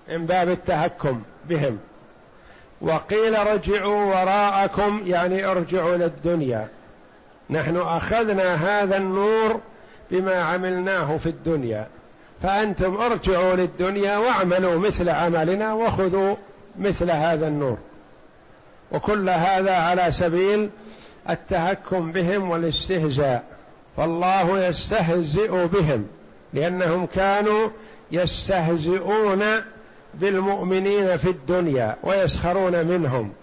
من 0.10 0.26
باب 0.26 0.50
التهكم 0.50 1.22
بهم. 1.50 1.80
وقيل 2.82 3.48
رجعوا 3.48 4.06
وراءكم 4.06 5.02
يعني 5.06 5.46
ارجعوا 5.46 5.98
للدنيا. 5.98 6.68
نحن 7.50 7.78
أخذنا 7.78 8.56
هذا 8.56 8.98
النور 8.98 9.60
بما 10.12 10.36
عملناه 10.36 11.18
في 11.18 11.30
الدنيا. 11.30 11.88
فأنتم 12.44 12.98
ارجعوا 12.98 13.56
للدنيا 13.56 14.18
واعملوا 14.18 14.80
مثل 14.80 15.10
عملنا 15.10 15.74
وخذوا 15.74 16.36
مثل 16.80 17.12
هذا 17.12 17.48
النور. 17.48 17.78
وكل 18.92 19.30
هذا 19.30 19.76
على 19.76 20.12
سبيل 20.12 20.70
التهكم 21.30 22.12
بهم 22.12 22.50
والاستهزاء. 22.50 23.44
فالله 23.98 24.68
يستهزئ 24.68 25.68
بهم 25.68 26.08
لأنهم 26.54 27.06
كانوا 27.06 27.70
يستهزئون 28.12 29.44
بالمؤمنين 30.14 31.18
في 31.18 31.30
الدنيا 31.30 31.96
ويسخرون 32.04 32.86
منهم 32.86 33.34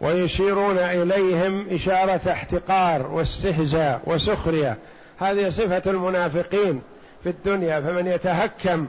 ويشيرون 0.00 0.78
إليهم 0.78 1.66
إشارة 1.70 2.20
احتقار 2.30 3.06
واستهزاء 3.06 4.00
وسخرية. 4.06 4.76
هذه 5.18 5.48
صفة 5.48 5.82
المنافقين 5.86 6.82
في 7.22 7.28
الدنيا 7.28 7.80
فمن 7.80 8.06
يتهكم 8.06 8.86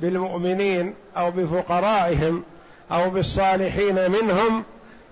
بالمؤمنين 0.00 0.94
أو 1.16 1.30
بفقرائهم 1.30 2.42
أو 2.92 3.10
بالصالحين 3.10 4.10
منهم 4.10 4.64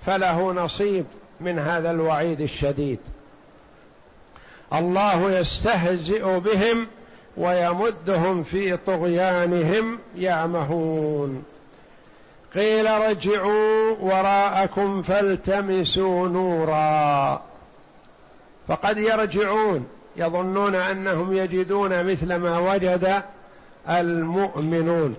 فله 0.06 0.52
نصيب 0.52 1.04
من 1.40 1.58
هذا 1.58 1.90
الوعيد 1.90 2.40
الشديد. 2.40 2.98
الله 4.72 5.30
يستهزئ 5.30 6.38
بهم 6.38 6.86
ويمدهم 7.36 8.42
في 8.42 8.76
طغيانهم 8.76 9.98
يعمهون. 10.16 11.44
قيل 12.54 13.00
رجعوا 13.00 13.96
وراءكم 14.00 15.02
فالتمسوا 15.02 16.28
نورا. 16.28 17.42
فقد 18.68 18.98
يرجعون 18.98 19.86
يظنون 20.16 20.74
أنهم 20.74 21.32
يجدون 21.32 22.12
مثل 22.12 22.34
ما 22.34 22.58
وجد 22.58 23.22
المؤمنون. 23.88 25.16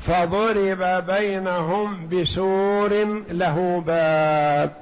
فضرب 0.00 1.06
بينهم 1.06 2.08
بسور 2.08 3.22
له 3.30 3.82
باب. 3.86 4.72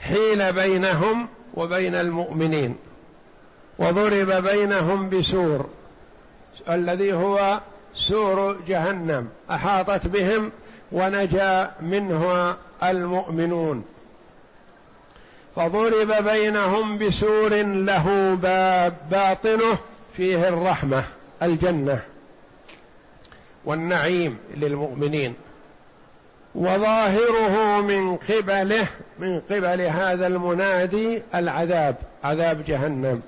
حيل 0.00 0.52
بينهم 0.52 1.28
وبين 1.54 1.94
المؤمنين. 1.94 2.76
وضرب 3.78 4.32
بينهم 4.32 5.08
بسور 5.08 5.66
الذي 6.70 7.12
هو 7.12 7.60
سور 7.94 8.56
جهنم. 8.68 9.28
أحاطت 9.50 10.06
بهم 10.06 10.52
ونجا 10.92 11.70
منها 11.80 12.56
المؤمنون. 12.82 13.84
فضرب 15.56 16.24
بينهم 16.24 16.98
بسور 16.98 17.54
له 17.62 18.34
باب. 18.42 18.92
باطنه 19.10 19.78
فيه 20.16 20.48
الرحمة 20.48 21.04
الجنة. 21.42 22.02
والنعيم 23.68 24.38
للمؤمنين 24.56 25.34
وظاهره 26.54 27.80
من 27.80 28.16
قبله 28.16 28.86
من 29.18 29.40
قبل 29.40 29.80
هذا 29.80 30.26
المنادي 30.26 31.22
العذاب 31.34 31.96
عذاب 32.24 32.64
جهنم. 32.64 33.22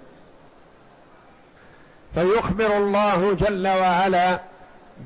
فيخبر 2.15 2.77
الله 2.77 3.33
جل 3.35 3.69
وعلا 3.69 4.41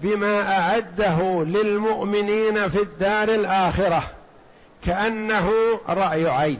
بما 0.02 0.58
أعده 0.58 1.44
للمؤمنين 1.44 2.68
في 2.68 2.82
الدار 2.82 3.28
الآخرة 3.28 4.02
كأنه 4.86 5.50
رأي 5.88 6.28
عين. 6.28 6.58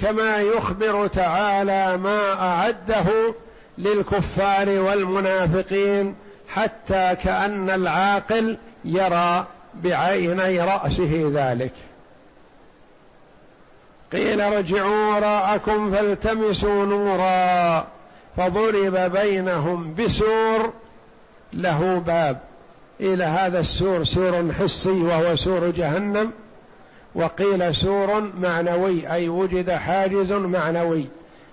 كما 0.00 0.36
يخبر 0.36 1.06
تعالى 1.06 1.96
ما 1.96 2.32
أعده 2.32 3.34
للكفار 3.78 4.68
والمنافقين 4.68 6.14
حتى 6.54 7.16
كأن 7.22 7.70
العاقل 7.70 8.56
يرى 8.84 9.46
بعيني 9.74 10.60
رأسه 10.60 11.30
ذلك. 11.34 11.72
قيل 14.12 14.52
رجعوا 14.52 15.14
وراءكم 15.14 15.90
فالتمسوا 15.90 16.86
نورا 16.86 17.86
فضرب 18.36 18.96
بينهم 18.96 19.94
بسور 19.94 20.72
له 21.52 21.98
باب. 22.06 22.38
إلى 23.00 23.24
هذا 23.24 23.60
السور 23.60 24.04
سور 24.04 24.52
حسي 24.52 25.02
وهو 25.02 25.36
سور 25.36 25.70
جهنم. 25.70 26.32
وقيل 27.14 27.74
سور 27.74 28.30
معنوي 28.40 29.12
أي 29.12 29.28
وجد 29.28 29.70
حاجز 29.70 30.32
معنوي 30.32 31.06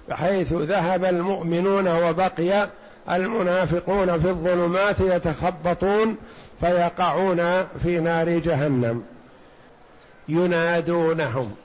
بحيث 0.09 0.53
ذهب 0.53 1.05
المؤمنون 1.05 1.87
وبقي 1.87 2.69
المنافقون 3.09 4.19
في 4.19 4.29
الظلمات 4.29 4.99
يتخبطون 4.99 6.17
فيقعون 6.59 7.67
في 7.83 7.99
نار 7.99 8.29
جهنم. 8.29 9.03
ينادونهم. 10.29 11.55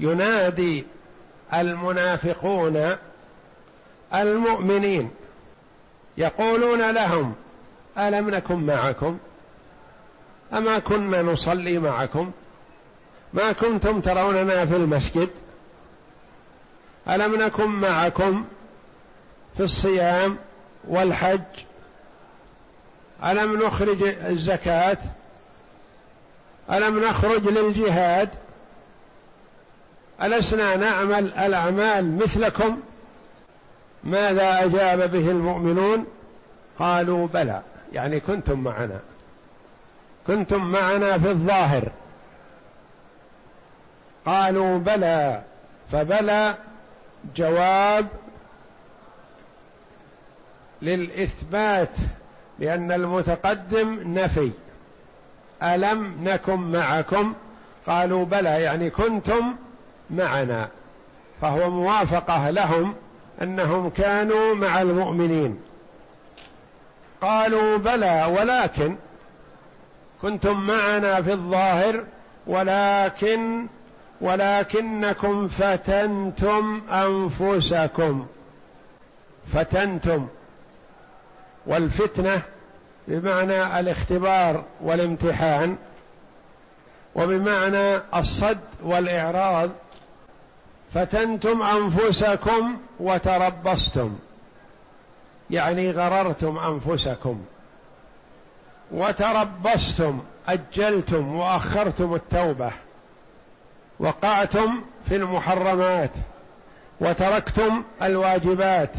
ينادي 0.00 0.84
المنافقون 1.54 2.96
المؤمنين. 4.14 5.10
يقولون 6.18 6.90
لهم 6.90 7.34
ألم 7.98 8.30
نكن 8.30 8.66
معكم؟ 8.66 9.18
أما 10.52 10.78
كنا 10.78 11.22
نصلي 11.22 11.78
معكم؟ 11.78 12.30
ما 13.32 13.52
كنتم 13.52 14.00
تروننا 14.00 14.66
في 14.66 14.76
المسجد؟ 14.76 15.28
ألم 17.08 17.36
نكن 17.36 17.66
معكم؟ 17.66 18.44
في 19.56 19.62
الصيام 19.62 20.36
والحج. 20.88 21.40
ألم 23.24 23.62
نخرج 23.62 24.02
الزكاة؟ 24.02 24.98
ألم 26.72 27.04
نخرج 27.04 27.48
للجهاد؟ 27.48 28.28
ألسنا 30.22 30.76
نعمل 30.76 31.32
الأعمال 31.32 32.16
مثلكم؟ 32.16 32.80
ماذا 34.04 34.64
أجاب 34.64 35.10
به 35.10 35.30
المؤمنون؟ 35.30 36.06
قالوا 36.78 37.26
بلى. 37.26 37.62
يعني 37.92 38.20
كنتم 38.20 38.58
معنا. 38.58 39.00
كنتم 40.26 40.64
معنا 40.64 41.18
في 41.18 41.30
الظاهر. 41.30 41.88
قالوا 44.26 44.78
بلى. 44.78 45.42
فبلى 45.92 46.54
جواب 47.36 48.06
للإثبات 50.82 51.96
لأن 52.58 52.92
المتقدم 52.92 53.98
نفي. 54.18 54.50
ألم 55.62 56.14
نكن 56.24 56.56
معكم؟ 56.56 57.34
قالوا 57.86 58.24
بلى 58.24 58.62
يعني 58.62 58.90
كنتم 58.90 59.54
معنا. 60.10 60.68
فهو 61.40 61.70
موافقة 61.70 62.50
لهم 62.50 62.94
أنهم 63.42 63.90
كانوا 63.90 64.54
مع 64.54 64.80
المؤمنين. 64.80 65.60
قالوا 67.20 67.76
بلى 67.76 68.36
ولكن 68.38 68.96
كنتم 70.22 70.60
معنا 70.60 71.22
في 71.22 71.32
الظاهر 71.32 72.04
ولكن 72.46 73.66
ولكنكم 74.20 75.48
فتنتم 75.48 76.80
أنفسكم. 76.90 78.26
فتنتم. 79.52 80.28
والفتنة 81.66 82.42
بمعنى 83.08 83.80
الاختبار 83.80 84.64
والامتحان 84.80 85.76
وبمعنى 87.14 87.96
الصد 88.14 88.58
والإعراض 88.82 89.70
فتنتم 90.94 91.62
أنفسكم 91.62 92.76
وتربصتم 93.00 94.18
يعني 95.50 95.90
غررتم 95.90 96.58
أنفسكم 96.58 97.42
وتربصتم 98.90 100.20
أجلتم 100.48 101.36
وأخرتم 101.36 102.14
التوبة 102.14 102.70
وقعتم 103.98 104.82
في 105.08 105.16
المحرمات 105.16 106.10
وتركتم 107.00 107.82
الواجبات 108.02 108.90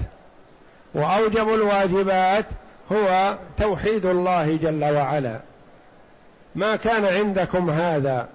وأوجب 0.94 1.54
الواجبات 1.54 2.46
هو 2.92 3.38
توحيد 3.58 4.06
الله 4.06 4.56
جل 4.56 4.84
وعلا. 4.84 5.40
ما 6.56 6.76
كان 6.76 7.06
عندكم 7.06 7.70
هذا. 7.70 8.28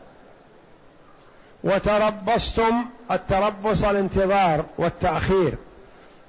وتربصتم 1.64 2.84
التربص 3.10 3.84
الانتظار 3.84 4.64
والتأخير. 4.78 5.54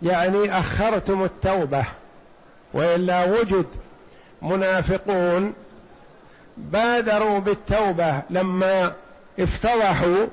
يعني 0.01 0.59
أخرتم 0.59 1.23
التوبة. 1.23 1.85
وإلا 2.73 3.25
وجد 3.25 3.65
منافقون 4.41 5.53
بادروا 6.57 7.39
بالتوبة 7.39 8.21
لما 8.29 8.93
افتضحوا 9.39 10.25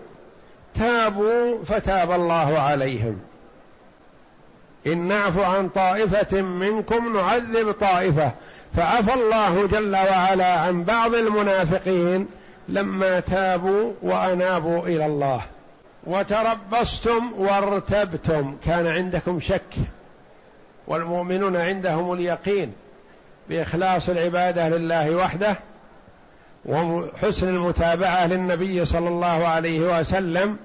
تابوا 0.75 1.65
فتاب 1.65 2.11
الله 2.13 2.59
عليهم. 2.59 3.21
إن 4.87 5.09
نعفو 5.09 5.43
عن 5.43 5.69
طائفة 5.69 6.43
منكم 6.43 7.17
نعذب 7.17 7.73
طائفة. 7.73 8.31
فعفى 8.77 9.15
الله 9.15 9.67
جل 9.67 9.97
وعلا 9.97 10.61
عن 10.61 10.85
بعض 10.85 11.15
المنافقين 11.15 12.27
لما 12.69 13.21
تابوا 13.21 13.93
وأنابوا 14.03 14.87
إلى 14.87 15.07
الله. 15.07 15.41
وتربصتم 16.07 17.33
وارتبتم. 17.39 18.57
كان 18.65 18.87
عندكم 18.87 19.41
شك. 19.41 19.75
والمؤمنون 20.87 21.57
عندهم 21.57 22.13
اليقين 22.13 22.73
بإخلاص 23.49 24.09
العبادة 24.09 24.69
لله 24.69 25.17
وحده 25.17 25.57
وحسن 26.67 27.49
المتابعة 27.49 28.27
للنبي 28.27 28.85
صلى 28.85 29.09
الله 29.09 29.47
عليه 29.47 30.01
وسلم. 30.01 30.57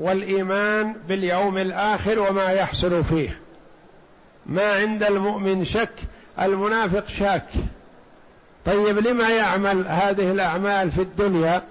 والإيمان 0.00 0.94
باليوم 1.08 1.58
الآخر 1.58 2.18
وما 2.18 2.52
يحصل 2.52 3.04
فيه. 3.04 3.38
ما 4.46 4.72
عند 4.72 5.02
المؤمن 5.02 5.64
شك 5.64 5.92
المنافق 6.40 7.08
شاك. 7.08 7.46
طيب 8.64 8.98
لما 8.98 9.28
يعمل 9.28 9.86
هذه 9.88 10.30
الأعمال 10.30 10.90
في 10.90 11.02
الدنيا؟ 11.02 11.62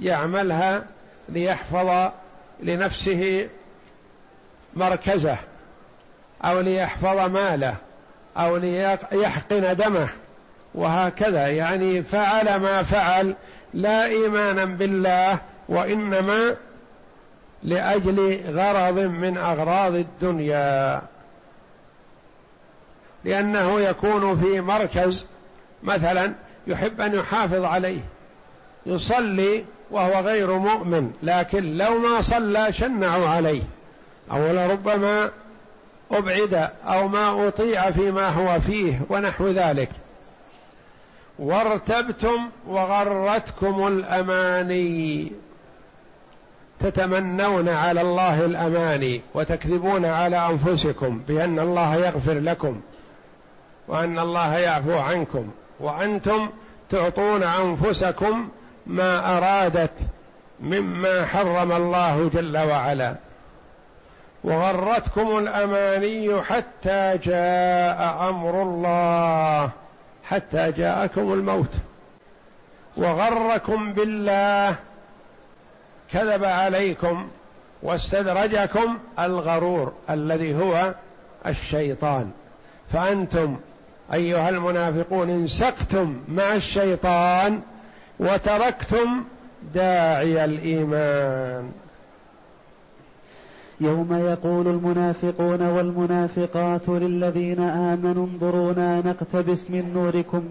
يعملها 0.00 0.84
ليحفظ 1.28 2.10
لنفسه 2.62 3.48
مركزه 4.76 5.36
أو 6.44 6.60
ليحفظ 6.60 7.18
ماله 7.30 7.74
أو 8.36 8.56
ليحقن 8.56 9.76
دمه 9.76 10.08
وهكذا. 10.74 11.46
يعني 11.46 12.02
فعل 12.02 12.56
ما 12.56 12.82
فعل 12.82 13.34
لا 13.74 14.04
إيمانا 14.04 14.64
بالله 14.64 15.38
وإنما 15.68 16.56
لأجل 17.62 18.40
غرض 18.48 18.98
من 18.98 19.38
أغراض 19.38 19.94
الدنيا. 19.94 21.02
لأنه 23.24 23.80
يكون 23.80 24.36
في 24.40 24.60
مركز 24.60 25.26
مثلا 25.82 26.32
يحب 26.66 27.00
أن 27.00 27.14
يحافظ 27.14 27.64
عليه 27.64 28.00
يصلي 28.86 29.64
وهو 29.90 30.20
غير 30.20 30.58
مؤمن 30.58 31.12
لكن 31.22 31.76
لو 31.76 31.98
ما 31.98 32.20
صلى 32.20 32.72
شنعوا 32.72 33.28
عليه. 33.28 33.62
أو 34.32 34.52
لربما 34.52 35.30
أبعد 36.10 36.70
أو 36.84 37.08
ما 37.08 37.48
أطيع 37.48 37.90
فيما 37.90 38.28
هو 38.28 38.60
فيه 38.60 39.00
ونحو 39.08 39.48
ذلك. 39.48 39.90
وارتبتم 41.38 42.48
وغرتكم 42.66 43.86
الأماني. 43.86 45.32
تتمنون 46.80 47.68
على 47.68 48.00
الله 48.00 48.44
الاماني 48.44 49.20
وتكذبون 49.34 50.04
على 50.04 50.48
أنفسكم 50.48 51.20
بأن 51.28 51.58
الله 51.58 51.96
يغفر 51.96 52.34
لكم 52.34 52.80
وأن 53.88 54.18
الله 54.18 54.58
يعفو 54.58 54.98
عنكم 54.98 55.50
وأنتم 55.80 56.48
تعطون 56.90 57.42
أنفسكم 57.42 58.48
ما 58.86 59.38
أرادت 59.38 59.92
مما 60.60 61.26
حرم 61.26 61.72
الله 61.72 62.30
جل 62.34 62.58
وعلا. 62.58 63.14
وغرتكم 64.44 65.38
الأماني 65.38 66.42
حتى 66.42 67.18
جاء 67.24 68.28
أمر 68.28 68.62
الله 68.62 69.70
حتى 70.24 70.72
جاءكم 70.72 71.32
الموت. 71.32 71.74
وغركم 72.96 73.92
بالله 73.92 74.76
كذب 76.12 76.44
عليكم 76.44 77.28
واستدرجكم 77.82 78.98
الغرور 79.18 79.92
الذي 80.10 80.54
هو 80.54 80.94
الشيطان. 81.46 82.30
فأنتم 82.92 83.56
أيها 84.12 84.48
المنافقون 84.48 85.30
انسقتم 85.30 86.16
مع 86.28 86.54
الشيطان 86.54 87.60
وتركتم 88.20 89.24
داعي 89.74 90.44
الإيمان. 90.44 91.72
يوم 93.80 94.26
يقول 94.26 94.66
المنافقون 94.66 95.62
والمنافقات 95.62 96.88
للذين 96.88 97.60
آمنوا 97.60 98.26
انظرونا 98.26 99.00
نقتبس 99.00 99.70
من 99.70 99.92
نوركم. 99.94 100.44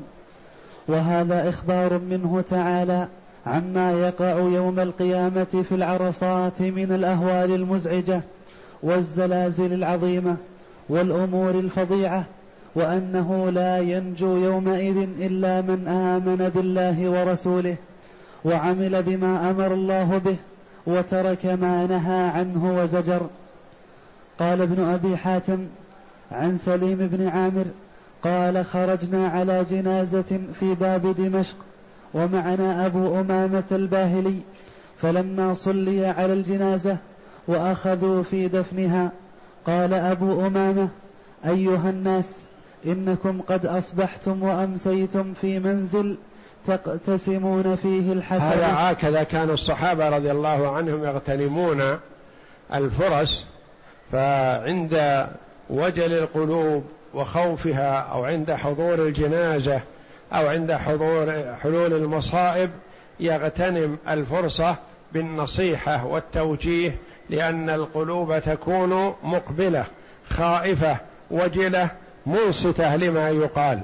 وهذا 0.88 1.50
إخبار 1.50 1.98
منه 1.98 2.44
تعالى. 2.50 3.08
عما 3.48 3.92
يقع 3.92 4.40
يوم 4.40 4.80
القيامة 4.80 5.64
في 5.70 5.76
العرصات 5.76 6.62
من 6.62 6.92
الأهوال 6.92 7.56
المزعجة 7.56 8.22
والزلازل 8.84 9.74
العظيمة 9.74 10.38
والأمور 10.90 11.50
الفظيعة 11.50 12.24
وأنه 12.76 13.50
لا 13.50 13.80
ينجو 13.80 14.38
يومئذ 14.38 14.98
إلا 15.20 15.62
من 15.62 15.88
آمن 15.88 16.52
بالله 16.56 17.10
ورسوله 17.10 17.76
وعمل 18.46 19.04
بما 19.04 19.50
أمر 19.50 19.74
الله 19.74 20.18
به 20.18 20.36
وترك 20.88 21.46
ما 21.46 21.88
نهى 21.88 22.30
عنه 22.30 22.82
وزجر. 22.82 23.22
قال 24.40 24.62
ابن 24.62 24.84
أبي 24.84 25.18
حاتم 25.18 25.68
عن 26.32 26.58
سليم 26.58 26.98
بن 26.98 27.28
عامر 27.28 27.66
قال 28.24 28.66
خرجنا 28.66 29.28
على 29.28 29.66
جنازة 29.70 30.40
في 30.60 30.76
باب 30.76 31.16
دمشق 31.16 31.56
ومعنا 32.14 32.86
أبو 32.86 33.20
أمامة 33.20 33.64
الباهلي 33.72 34.40
فلما 35.02 35.54
صلي 35.54 36.06
على 36.06 36.34
الجنازة 36.34 36.98
وأخذوا 37.48 38.24
في 38.24 38.48
دفنها 38.48 39.12
قال 39.68 39.94
أبو 39.94 40.48
أمامة 40.48 40.90
أيها 41.46 41.90
الناس 41.90 42.26
إنكم 42.86 43.42
قد 43.42 43.66
أصبحتم 43.66 44.44
وأمسيتم 44.44 45.34
في 45.34 45.60
منزل 45.60 46.18
تقتسمون 46.68 47.76
فيه 47.76 48.14
الحسنات 48.14 48.54
هذا 48.54 48.92
هكذا 48.92 49.24
كان 49.24 49.50
الصحابة 49.50 50.10
رضي 50.10 50.32
الله 50.32 50.76
عنهم 50.76 51.04
يغتنمون 51.04 51.82
الفرص 52.74 53.46
فعند 54.12 55.28
وجل 55.70 56.14
القلوب 56.14 56.84
وخوفها 57.14 57.92
أو 58.00 58.26
عند 58.26 58.52
حضور 58.52 58.94
الجنازة 58.94 59.82
أو 60.34 60.48
عند 60.48 60.72
حضور 60.72 61.56
حلول 61.62 61.94
المصائب 61.94 62.70
يغتنم 63.20 63.98
الفرصة 64.10 64.76
بالنصيحة 65.14 66.06
والتوجيه 66.06 66.96
لأن 67.30 67.70
القلوب 67.70 68.40
تكون 68.40 69.16
مقبلة 69.24 69.86
خائفة 70.30 70.98
وجلة 71.32 71.90
منصتة 72.26 72.96
لما 72.96 73.30
يقال. 73.30 73.82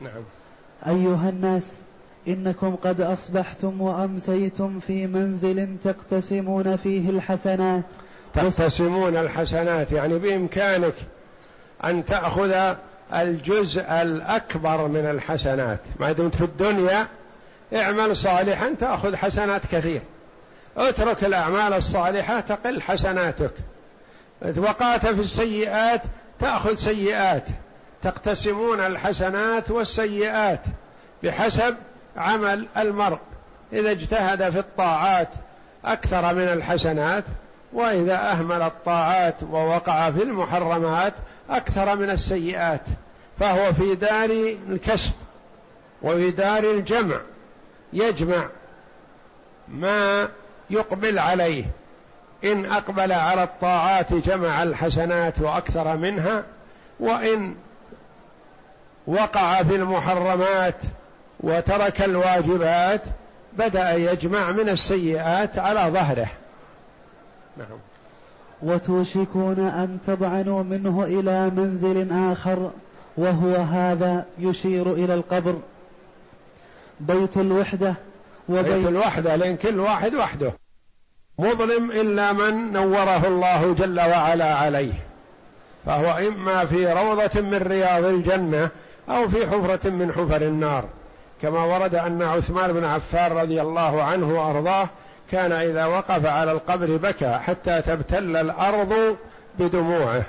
نعم. 0.00 0.22
أيها 0.86 1.28
الناس 1.28 1.62
إنكم 2.28 2.76
قد 2.76 3.00
أصبحتم 3.00 3.80
وأمسيتم 3.80 4.80
في 4.80 5.06
منزل 5.06 5.76
تقتسمون 5.84 6.76
فيه 6.76 7.10
الحسنات. 7.10 7.84
تقتسمون 8.34 9.16
الحسنات 9.16 9.92
يعني 9.92 10.18
بإمكانك 10.18 10.94
أن 11.84 12.04
تأخذ 12.04 12.74
الجزء 13.14 13.82
الأكبر 13.82 14.88
من 14.88 15.06
الحسنات. 15.06 15.80
ما 16.00 16.12
دمت 16.12 16.34
في 16.34 16.44
الدنيا 16.44 17.06
اعمل 17.74 18.16
صالحا 18.16 18.74
تأخذ 18.80 19.16
حسنات 19.16 19.66
كثير. 19.66 20.00
اترك 20.76 21.24
الأعمال 21.24 21.72
الصالحة 21.72 22.40
تقل 22.40 22.82
حسناتك. 22.82 23.52
وقعت 24.56 25.06
في 25.06 25.20
السيئات 25.20 26.02
تأخذ 26.40 26.74
سيئات. 26.74 27.44
تقتسمون 28.02 28.80
الحسنات 28.80 29.70
والسيئات 29.70 30.60
بحسب 31.22 31.74
عمل 32.16 32.66
المرء. 32.76 33.18
إذا 33.72 33.90
اجتهد 33.90 34.50
في 34.50 34.58
الطاعات 34.58 35.28
أكثر 35.84 36.34
من 36.34 36.48
الحسنات 36.48 37.24
وإذا 37.72 38.30
أهمل 38.30 38.62
الطاعات 38.62 39.34
ووقع 39.42 40.10
في 40.10 40.22
المحرمات 40.22 41.14
أكثر 41.50 41.96
من 41.96 42.10
السيئات 42.10 42.80
فهو 43.40 43.72
في 43.72 43.94
دار 43.94 44.30
الكسب 44.68 45.12
وفي 46.02 46.30
دار 46.30 46.64
الجمع 46.64 47.20
يجمع 47.92 48.48
ما 49.68 50.28
يقبل 50.70 51.18
عليه. 51.18 51.64
إن 52.44 52.64
أقبل 52.64 53.12
على 53.12 53.42
الطاعات 53.42 54.14
جمع 54.14 54.62
الحسنات 54.62 55.40
وأكثر 55.40 55.96
منها 55.96 56.44
وإن 57.00 57.54
وقع 59.06 59.62
في 59.62 59.76
المحرمات 59.76 60.76
وترك 61.40 62.02
الواجبات 62.02 63.02
بدأ 63.52 63.94
يجمع 63.94 64.50
من 64.50 64.68
السيئات 64.68 65.58
على 65.58 65.80
ظهره. 65.80 66.28
نعم. 67.56 67.78
وتوشكون 68.64 69.58
أن 69.58 69.98
تضعنوا 70.06 70.62
منه 70.62 71.04
إلى 71.04 71.50
منزل 71.50 72.12
آخر 72.12 72.70
وهو 73.16 73.54
هذا 73.54 74.24
يشير 74.38 74.92
إلى 74.92 75.14
القبر. 75.14 75.58
بيت 77.00 77.36
الوحدة 77.36 77.94
وبيت 78.48 78.66
بيت 78.66 78.86
الوحدة 78.86 79.36
لأن 79.36 79.56
كل 79.56 79.80
واحد 79.80 80.14
وحده. 80.14 80.52
مظلم 81.38 81.90
إلا 81.90 82.32
من 82.32 82.72
نوره 82.72 83.26
الله 83.26 83.74
جل 83.74 84.00
وعلا 84.00 84.54
عليه. 84.54 84.92
فهو 85.86 86.18
إما 86.28 86.66
في 86.66 86.92
روضة 86.92 87.40
من 87.40 87.62
رياض 87.66 88.04
الجنة 88.04 88.68
أو 89.08 89.28
في 89.28 89.46
حفرة 89.46 89.90
من 89.90 90.12
حفر 90.12 90.42
النار. 90.42 90.84
كما 91.42 91.64
ورد 91.64 91.94
أن 91.94 92.22
عثمان 92.22 92.72
بن 92.72 92.84
عفان 92.84 93.32
رضي 93.32 93.62
الله 93.62 94.02
عنه 94.02 94.40
وأرضاه 94.40 94.88
كان 95.30 95.52
إذا 95.52 95.86
وقف 95.86 96.26
على 96.26 96.52
القبر 96.52 96.96
بكى 96.96 97.32
حتى 97.32 97.82
تبتل 97.82 98.36
الأرض 98.36 99.16
بدموعه. 99.58 100.22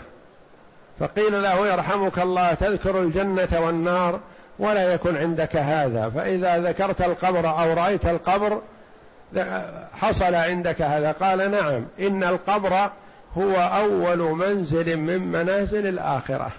فقيل 1.00 1.44
له 1.44 1.68
يرحمك 1.68 2.20
الله 2.20 2.54
تذكر 2.54 3.00
الجنة 3.00 3.50
والنار 3.60 4.20
ولا 4.60 4.94
يكن 4.94 5.18
عندك 5.18 5.56
هذا. 5.56 6.10
فإذا 6.10 6.58
ذكرت 6.58 7.02
القبر 7.02 7.50
أو 7.50 7.74
رأيت 7.74 8.06
القبر 8.06 8.62
حصل 9.94 10.36
عندك 10.36 10.82
هذا. 10.82 11.12
قال 11.12 11.52
نعم 11.52 11.86
إن 12.00 12.24
القبر 12.24 12.90
هو 13.38 13.56
أول 13.56 14.20
منزل 14.20 14.98
من 14.98 15.32
منازل 15.32 15.88
الآخرة. 15.88 16.52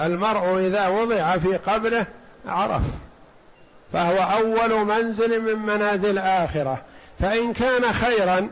المرء 0.00 0.58
إذا 0.58 0.88
وضع 0.88 1.36
في 1.36 1.56
قبره 1.56 2.06
عرف. 2.46 2.82
فهو 3.92 4.16
أول 4.16 4.84
منزل 4.84 5.42
من 5.42 5.66
منازل 5.66 6.10
الآخرة. 6.10 6.78
فإن 7.20 7.52
كان 7.52 7.92
خيرا 7.92 8.48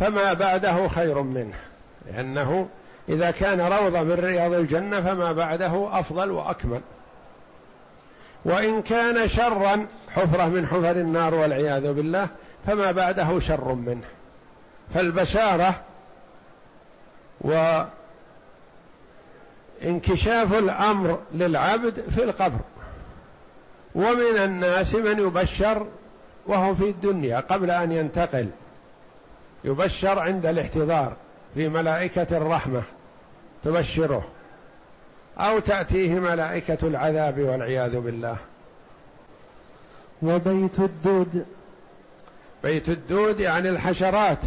فما 0.00 0.32
بعده 0.32 0.88
خير 0.88 1.22
منه. 1.22 1.54
لأنه 2.06 2.68
إذا 3.08 3.30
كان 3.30 3.60
روضة 3.60 4.02
من 4.02 4.12
رياض 4.12 4.52
الجنة 4.52 5.00
فما 5.00 5.32
بعده 5.32 5.88
أفضل 5.92 6.30
وأكمل. 6.30 6.80
وإن 8.44 8.82
كان 8.82 9.28
شرا 9.28 9.86
حفرة 10.14 10.46
من 10.46 10.66
حفر 10.66 10.90
النار 10.90 11.34
والعياذ 11.34 11.92
بالله 11.92 12.28
فما 12.66 12.92
بعده 12.92 13.40
شر 13.40 13.74
منه. 13.74 14.06
فالبشارة 14.94 15.74
وإنكشاف 19.80 20.54
الأمر 20.54 21.18
للعبد 21.34 22.04
في 22.14 22.24
القبر. 22.24 22.60
ومن 23.94 24.36
الناس 24.44 24.94
من 24.94 25.18
يبشر 25.18 25.86
وهو 26.46 26.74
في 26.74 26.84
الدنيا 26.84 27.40
قبل 27.40 27.70
أن 27.70 27.92
ينتقل. 27.92 28.48
يبشر 29.64 30.18
عند 30.18 30.46
الاحتضار 30.46 31.16
في 31.54 31.68
ملائكة 31.68 32.36
الرحمة 32.36 32.82
تبشره 33.64 34.24
أو 35.38 35.58
تأتيه 35.58 36.14
ملائكة 36.14 36.78
العذاب 36.82 37.38
والعياذ 37.38 38.00
بالله. 38.00 38.36
وبيت 40.22 40.78
الدود. 40.78 41.46
بيت 42.62 42.88
الدود 42.88 43.40
يعني 43.40 43.68
الحشرات 43.68 44.38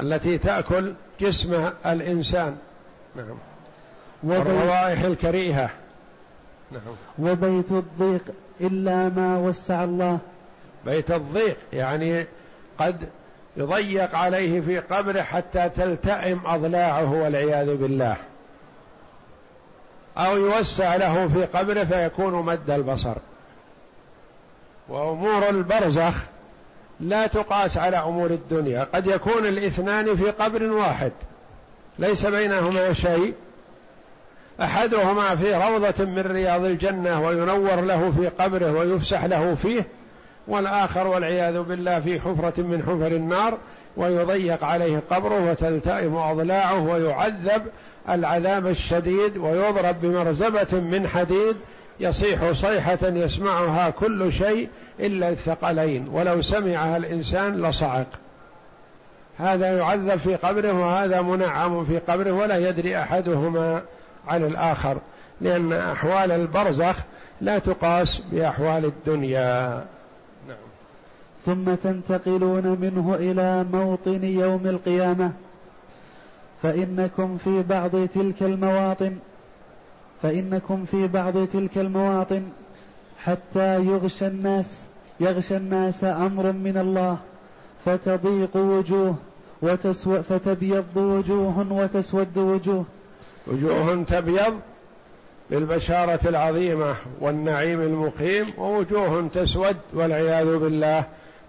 التي 0.00 0.38
تأكل 0.38 0.94
جسم 1.20 1.70
الإنسان. 1.86 2.56
نعم. 3.16 3.38
والروائح 4.22 5.00
الكريهة. 5.00 5.70
نعم. 6.72 6.80
وبيت 7.18 7.72
الضيق. 7.72 8.22
إلا 8.60 9.08
ما 9.08 9.38
وسع 9.38 9.84
الله. 9.84 10.18
بيت 10.86 11.10
الضيق 11.10 11.56
يعني 11.72 12.26
قد 12.78 12.96
يضيق 13.56 14.14
عليه 14.14 14.60
في 14.60 14.78
قبره 14.78 15.22
حتى 15.22 15.68
تلتئم 15.68 16.40
أضلاعه 16.46 17.12
والعياذ 17.12 17.76
بالله. 17.76 18.16
أو 20.18 20.36
يوسع 20.36 20.96
له 20.96 21.28
في 21.28 21.44
قبره 21.44 21.84
فيكون 21.84 22.34
مد 22.34 22.70
البصر. 22.70 23.14
وأمور 24.88 25.48
البرزخ 25.48 26.14
لا 27.00 27.26
تقاس 27.26 27.76
على 27.76 27.96
أمور 27.96 28.30
الدنيا 28.30 28.86
قد 28.94 29.06
يكون 29.06 29.46
الاثنان 29.46 30.16
في 30.16 30.30
قبر 30.30 30.62
واحد 30.62 31.12
ليس 31.98 32.26
بينهما 32.26 32.92
شيء. 32.92 33.34
أحدهما 34.62 35.36
في 35.36 35.54
روضة 35.54 36.04
من 36.04 36.22
رياض 36.26 36.64
الجنة 36.64 37.26
وينور 37.26 37.80
له 37.80 38.10
في 38.10 38.28
قبره 38.28 38.72
ويفسح 38.72 39.24
له 39.24 39.54
فيه 39.54 39.86
والآخر 40.48 41.06
والعياذ 41.06 41.62
بالله 41.62 42.00
في 42.00 42.20
حفرة 42.20 42.62
من 42.62 42.82
حفر 42.82 43.06
النار 43.06 43.58
ويضيق 43.96 44.64
عليه 44.64 45.02
قبره 45.10 45.50
وتلتئم 45.50 46.16
أضلاعه 46.16 46.82
ويعذب 46.88 47.62
العذاب 48.08 48.66
الشديد 48.66 49.36
ويضرب 49.36 50.00
بمرزبة 50.02 50.80
من 50.80 51.08
حديد 51.08 51.56
يصيح 52.00 52.52
صيحة 52.52 52.98
يسمعها 53.02 53.90
كل 53.90 54.32
شيء 54.32 54.68
إلا 55.00 55.28
الثقلين 55.28 56.08
ولو 56.08 56.42
سمعها 56.42 56.96
الإنسان 56.96 57.66
لصعق. 57.66 58.06
هذا 59.38 59.78
يعذب 59.78 60.16
في 60.16 60.36
قبره 60.36 60.72
وهذا 60.72 61.22
منعم 61.22 61.84
في 61.84 61.98
قبره 61.98 62.32
ولا 62.32 62.68
يدري 62.68 62.98
أحدهما. 62.98 63.82
عن 64.28 64.44
الآخر 64.44 64.98
لأن 65.40 65.72
أحوال 65.72 66.32
البرزخ 66.32 66.98
لا 67.40 67.58
تقاس 67.58 68.22
بأحوال 68.32 68.84
الدنيا. 68.84 69.84
نعم. 70.48 70.56
ثم 71.46 71.74
تنتقلون 71.74 72.66
منه 72.80 73.14
إلى 73.14 73.64
موطن 73.72 74.24
يوم 74.24 74.66
القيامة. 74.66 75.32
فإنكم 76.62 77.38
في 77.38 77.62
بعض 77.62 77.90
تلك 77.90 78.42
المواطن 78.42 79.16
فإنكم 80.22 80.84
في 80.84 81.06
بعض 81.06 81.46
تلك 81.46 81.78
المواطن 81.78 82.42
حتى 83.18 83.84
يغشى 83.84 84.26
الناس 84.26 84.84
يغشى 85.20 85.56
الناس 85.56 86.04
أمر 86.04 86.52
من 86.52 86.76
الله 86.76 87.16
فتضيق 87.84 88.56
وجوه 88.56 89.14
وتسو 89.62 90.22
فتبيض 90.22 90.96
وجوه 90.96 91.72
وتسود 91.72 92.38
وجوه. 92.38 92.84
وجوه 93.46 94.04
تبيض 94.04 94.60
بالبشارة 95.50 96.20
العظيمة 96.26 96.94
والنعيم 97.20 97.80
المقيم 97.80 98.46
ووجوه 98.58 99.28
تسود 99.34 99.76
والعياذ 99.92 100.58
بالله 100.58 101.04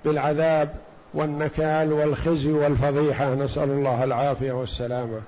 بالعذاب 0.05 0.69
والنكال 1.13 1.93
والخزي 1.93 2.51
والفضيحة. 2.51 3.35
نسأل 3.35 3.69
الله 3.69 4.03
العافية 4.03 4.51
والسلامة. 4.51 5.21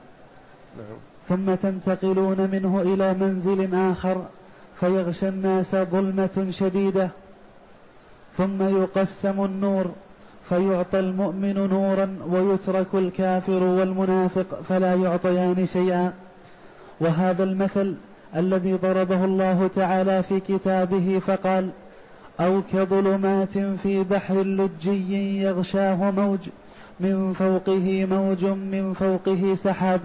نعم. 0.77 0.97
ثم 1.29 1.55
تنتقلون 1.55 2.49
منه 2.51 2.81
إلى 2.81 3.13
منزل 3.13 3.75
آخر 3.75 4.25
فيغشى 4.79 5.27
الناس 5.27 5.75
ظلمة 5.75 6.47
شديدة. 6.49 7.09
ثم 8.37 8.81
يقسم 8.81 9.45
النور 9.45 9.91
فيعطى 10.49 10.99
المؤمن 10.99 11.69
نورا 11.69 12.17
ويترك 12.29 12.87
الكافر 12.93 13.63
والمنافق 13.63 14.61
فلا 14.69 14.93
يعطيان 14.93 15.67
شيئا. 15.67 16.13
وهذا 16.99 17.43
المثل 17.43 17.95
الذي 18.35 18.73
ضربه 18.73 19.25
الله 19.25 19.69
تعالى 19.75 20.23
في 20.23 20.39
كتابه 20.39 21.21
فقال 21.27 21.69
أو 22.39 22.61
كظلمات 22.73 23.57
في 23.83 24.03
بحر 24.03 24.35
لجي 24.35 25.41
يغشاه 25.41 26.11
موج 26.11 26.39
من 26.99 27.33
فوقه 27.33 28.05
موج 28.05 28.45
من 28.45 28.93
فوقه 28.93 29.55
سحاب 29.55 30.01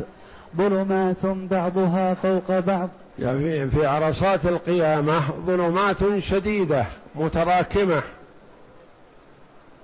ظلمات 0.56 1.26
بعضها 1.26 2.14
فوق 2.14 2.58
بعض. 2.58 2.88
يعني 3.18 3.70
في 3.70 3.86
عرصات 3.86 4.46
القيامة 4.46 5.20
ظلمات 5.46 6.18
شديدة 6.18 6.84
متراكمة. 7.14 8.02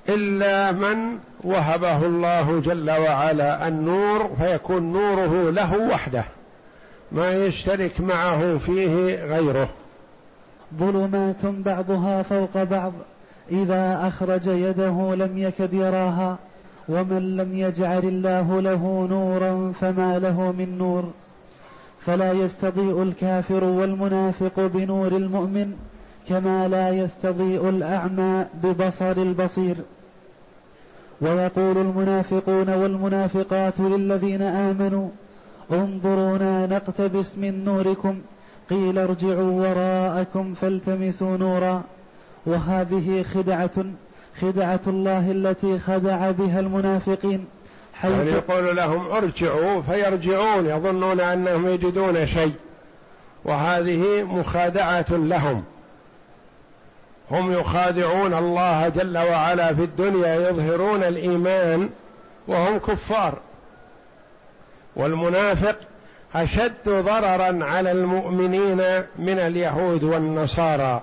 إلا 0.09 0.73
من 0.73 1.19
وهبه 1.45 2.07
الله 2.07 2.61
جل 2.61 2.91
وعلا 2.91 3.69
النور 3.69 4.31
فيكون 4.39 4.93
نوره 4.93 5.51
له 5.51 5.79
وحده. 5.79 6.25
ما 7.13 7.31
يشترك 7.47 8.01
معه 8.01 8.59
فيه 8.59 9.25
غيره. 9.25 9.69
ظلمات 10.79 11.47
بعضها 11.47 12.23
فوق 12.23 12.63
بعض. 12.63 12.93
إذا 13.51 14.09
أخرج 14.09 14.47
يده 14.47 15.15
لم 15.15 15.39
يكد 15.39 15.73
يراها 15.73 16.39
ومن 16.89 17.37
لم 17.37 17.59
يجعل 17.59 18.05
الله 18.05 18.61
له 18.61 19.07
نورا 19.11 19.73
فما 19.81 20.19
له 20.19 20.53
من 20.53 20.79
نور. 20.79 21.11
فلا 22.07 22.33
يستضيء 22.33 23.03
الكافر 23.03 23.65
والمنافق 23.65 24.61
بنور 24.61 25.09
المؤمن 25.09 25.73
كما 26.29 26.69
لا 26.69 26.91
يستضيء 26.91 27.69
الأعمى 27.69 28.45
ببصر 28.63 29.13
البصير. 29.13 29.77
ويقول 31.21 31.79
المنافقون 31.79 32.69
والمنافقات 32.69 33.81
للذين 33.81 34.43
آمنوا 34.43 35.09
انظرونا 35.73 36.67
نقتبس 36.67 37.39
من 37.39 37.65
نوركم. 37.65 38.19
قيل 38.71 38.99
ارجعوا 38.99 39.53
وراءكم 39.53 40.55
فالتمسوا 40.55 41.37
نورا. 41.37 41.83
وهذه 42.47 43.23
خدعة 43.35 43.85
خدعة 44.41 44.81
الله 44.87 45.31
التي 45.31 45.79
خدع 45.79 46.31
بها 46.31 46.61
المنافقين. 46.61 47.47
حيث 47.95 48.13
يعني 48.13 48.31
يقول 48.31 48.77
لهم 48.77 49.11
ارجعوا 49.11 49.83
فيرجعون 49.83 50.67
يظنون 50.67 51.21
أنهم 51.21 51.67
يجدون 51.67 52.27
شيء. 52.27 52.55
وهذه 53.45 54.23
مخادعة 54.23 55.07
لهم. 55.11 55.65
هم 57.31 57.53
يخادعون 57.53 58.35
الله 58.35 58.89
جل 58.89 59.19
وعلا 59.19 59.75
في 59.75 59.83
الدنيا 59.83 60.51
يظهرون 60.51 61.03
الإيمان 61.03 61.89
وهم 62.49 62.79
كفار. 62.79 63.39
والمنافق 64.97 65.77
أشد 66.35 66.89
ضررا 66.89 67.65
على 67.65 67.93
المؤمنين 67.93 68.83
من 69.19 69.39
اليهود 69.39 70.05
والنصارى. 70.05 71.03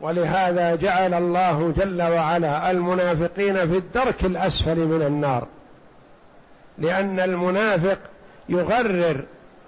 ولهذا 0.00 0.74
جعل 0.74 1.14
الله 1.14 1.72
جل 1.76 2.02
وعلا 2.02 2.70
المنافقين 2.70 3.54
في 3.54 3.76
الدرك 3.76 4.24
الأسفل 4.24 4.76
من 4.76 5.02
النار. 5.02 5.46
لأن 6.78 7.20
المنافق 7.20 7.98
يغرر 8.48 9.20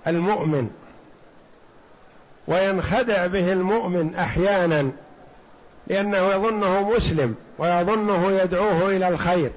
المؤمن 0.06 0.70
وينخدع 2.48 3.26
به 3.26 3.52
المؤمن 3.52 4.14
أحيانا 4.14 4.90
لأنه 5.86 6.18
يظنه 6.18 6.90
مسلم 6.90 7.34
ويظنه 7.58 8.32
يدعوه 8.42 8.88
إلى 8.88 9.08
الخير. 9.08 9.50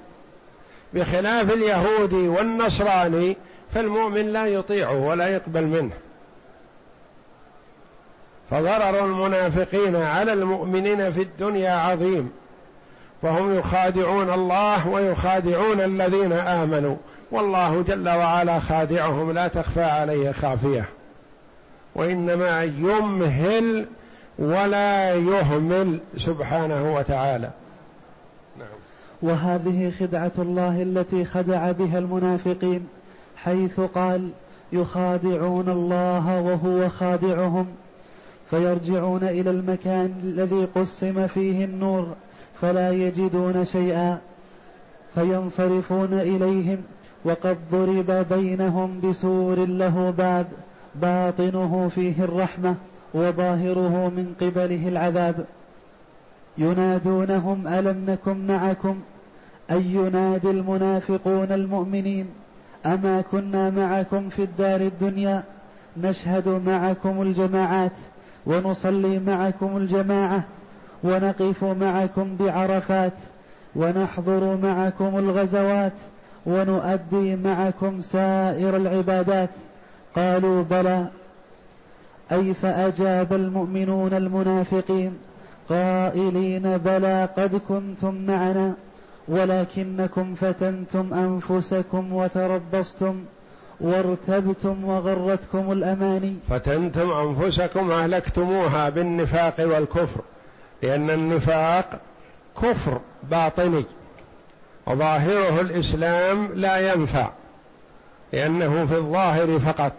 بخلاف 0.94 1.54
اليهودي 1.54 2.28
والنصراني 2.28 3.38
فالمؤمن 3.74 4.34
لا 4.34 4.46
يطيعه 4.46 5.08
ولا 5.08 5.28
يقبل 5.28 5.66
منه. 5.66 5.94
فضرر 8.52 9.06
المنافقين 9.06 9.96
على 9.96 10.34
المؤمنين 10.34 11.12
في 11.12 11.22
الدنيا 11.22 11.72
عظيم. 11.72 12.32
فهم 13.22 13.56
يخادعون 13.56 14.34
الله 14.34 14.88
ويخادعون 14.88 15.82
الذين 15.82 16.34
آمنوا. 16.34 16.96
والله 17.32 17.82
جل 17.82 18.10
وعلا 18.10 18.60
خادعهم 18.60 19.32
لا 19.32 19.48
تخفى 19.48 19.84
عليه 19.84 20.32
خافية. 20.32 20.86
وإنما 21.96 22.64
يمهل 22.64 23.86
ولا 24.40 25.16
يهمل 25.16 26.00
سبحانه 26.18 26.96
وتعالى. 26.96 27.50
نعم. 28.60 28.68
وهذه 29.22 29.92
خدعة 30.00 30.32
الله 30.38 30.82
التي 30.82 31.26
خدع 31.26 31.72
بها 31.72 32.00
المنافقين. 32.00 32.88
حيث 33.44 33.80
قال 33.80 34.30
يخادعون 34.74 35.70
الله 35.70 36.42
وهو 36.42 36.90
خادعهم 36.90 37.66
فيرجعون 38.50 39.24
إلى 39.24 39.50
المكان 39.50 40.14
الذي 40.24 40.68
قسم 40.76 41.28
فيه 41.28 41.66
النور 41.66 42.08
فلا 42.62 42.92
يجدون 42.92 43.66
شيئا 43.66 44.18
فينصرفون 45.16 46.14
إليهم 46.14 46.78
وقد 47.26 47.58
ضرب 47.72 48.26
بينهم 48.30 49.00
بسور 49.04 49.66
له 49.66 50.14
باب 50.18 50.48
باطنه 50.96 51.92
فيه 51.96 52.24
الرحمة 52.24 52.76
وظاهره 53.14 54.10
من 54.10 54.36
قبله 54.42 54.88
العذاب 54.88 55.46
ينادونهم 56.58 57.68
ألم 57.68 58.06
نكن 58.10 58.48
معكم 58.48 59.00
أي 59.72 59.86
ينادي 59.86 60.52
المنافقون 60.52 61.52
المؤمنين 61.52 62.28
أما 62.86 63.22
كنا 63.32 63.70
معكم 63.70 64.30
في 64.30 64.44
الدار 64.44 64.82
الدنيا 64.82 65.44
نشهد 65.98 66.48
معكم 66.48 67.22
الجماعات 67.22 67.92
ونصلي 68.46 69.20
معكم 69.20 69.78
الجماعة 69.78 70.44
ونقف 71.04 71.64
معكم 71.64 72.36
بعرفات 72.36 73.14
ونحضر 73.76 74.58
معكم 74.58 75.18
الغزوات 75.18 75.94
ونؤدي 76.46 77.36
معكم 77.36 78.02
سائر 78.02 78.76
العبادات. 78.76 79.50
قالوا 80.16 80.64
بلى 80.64 81.06
أي 82.32 82.54
فأجاب 82.54 83.34
المؤمنون 83.34 84.14
المنافقين؟ 84.14 85.18
قائلين 85.70 86.78
بلى 86.78 87.30
قد 87.38 87.56
كنتم 87.56 88.26
معنا. 88.28 88.74
ولكنكم 89.28 90.36
فتنتم 90.36 91.14
أنفسكم 91.14 92.14
وتربصتم 92.14 93.24
وارتبتم 93.80 94.86
وغرتكم 94.86 95.72
الأماني. 95.72 96.36
فتنتم 96.50 97.12
أنفسكم 97.12 97.92
أهلكتموها 97.92 98.90
بالنفاق 98.90 99.56
والكفر 99.60 100.22
لأن 100.84 101.10
النفاق 101.10 102.00
كفر 102.62 103.00
باطني 103.32 103.86
وظاهره 104.88 105.62
الإسلام 105.62 106.50
لا 106.54 106.94
ينفع 106.94 107.30
لأنه 108.34 108.86
في 108.86 108.96
الظاهر 108.96 109.60
فقط. 109.60 109.94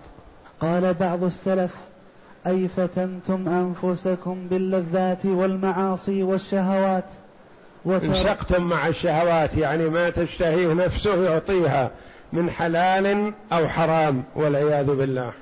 قال 0.60 0.94
بعض 0.94 1.24
السلف 1.24 1.70
أي 2.46 2.68
فتنتم 2.68 3.48
أنفسكم 3.48 4.46
باللذات 4.50 5.26
والمعاصي 5.26 6.22
والشهوات؟ 6.22 7.04
انسقتم 7.86 8.62
مع 8.62 8.88
الشهوات 8.88 9.56
يعني 9.56 9.84
ما 9.84 10.10
تشتهيه 10.10 10.72
نفسه 10.72 11.24
يعطيها 11.24 11.90
من 12.32 12.50
حلال 12.50 13.32
أو 13.52 13.68
حرام 13.68 14.22
والعياذ 14.34 14.86
بالله. 14.86 15.32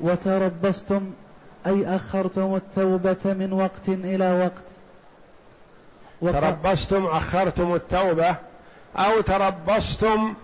وتربصتم 0.00 1.10
أي 1.66 1.96
أخرتم 1.96 2.54
التوبة 2.54 3.16
من 3.24 3.52
وقت 3.52 3.88
إلى 3.88 4.32
وقت. 4.44 4.62
تربصتم 6.32 7.06
أخرتم 7.06 7.74
التوبة 7.74 8.36
أو 8.96 9.20
تربصتم 9.20 10.34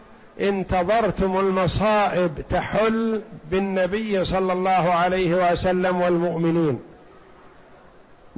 انتظرتم 0.41 1.39
المصائب 1.39 2.32
تحل 2.51 3.22
بالنبي 3.51 4.24
صلى 4.24 4.53
الله 4.53 4.93
عليه 4.93 5.53
وسلم 5.53 6.01
والمؤمنين. 6.01 6.78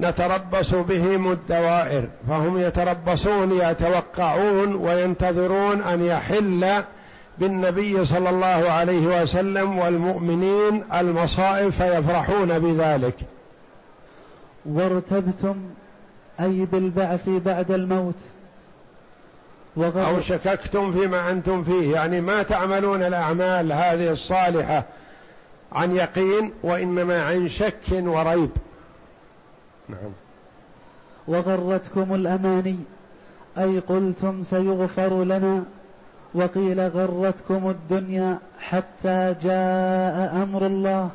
نتربص 0.01 0.75
بهم 0.75 1.33
الدوائر 1.33 2.05
فهم 2.29 2.59
يتربصون 2.59 3.53
يتوقعون 3.53 4.75
وينتظرون 4.75 5.83
أن 5.83 6.05
يحل 6.05 6.83
بالنبي 7.39 8.05
صلى 8.05 8.31
الله 8.31 8.71
عليه 8.71 9.23
وسلم 9.23 9.79
والمؤمنين 9.79 10.85
المصائب 10.95 11.71
فيفرحون 11.71 12.59
بذلك. 12.59 13.15
وارتبتم 14.67 15.57
أي 16.41 16.67
بالبعث 16.73 17.29
بعد 17.29 17.71
الموت؟ 17.71 18.15
أو 19.79 20.21
شككتم 20.21 20.93
فيما 20.93 21.31
أنتم 21.31 21.65
فيه؟ 21.65 21.93
يعني 21.93 22.21
ما 22.21 22.43
تعملون 22.43 23.03
الأعمال 23.03 23.73
هذه 23.73 24.11
الصالحة 24.11 24.85
عن 25.73 25.97
يقين 25.97 26.53
وإنما 26.63 27.23
عن 27.25 27.49
شك 27.49 27.75
وريب. 27.91 28.51
نعم. 29.91 30.13
وغرتكم 31.29 32.15
الأماني 32.15 32.77
أي 33.59 33.79
قلتم 33.79 34.43
سيغفر 34.43 35.25
لنا؟ 35.25 35.65
وقيل 36.35 36.89
غرتكم 36.89 37.71
الدنيا 37.71 38.39
حتى 38.61 39.35
جاء 39.43 40.43
أمر 40.43 40.67
الله. 40.67 41.11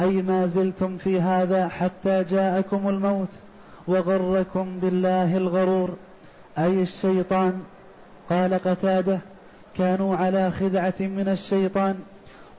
أي 0.00 0.22
ما 0.22 0.46
زلتم 0.46 0.96
في 0.96 1.20
هذا 1.20 1.68
حتى 1.68 2.24
جاءكم 2.24 2.88
الموت. 2.88 3.28
وغركم 3.88 4.78
بالله 4.78 5.36
الغرور. 5.36 5.90
أي 6.58 6.82
الشيطان؟ 6.82 7.62
قال 8.30 8.54
قتاده 8.54 9.18
كانوا 9.76 10.16
على 10.16 10.50
خدعة 10.50 10.94
من 11.00 11.28
الشيطان. 11.28 11.94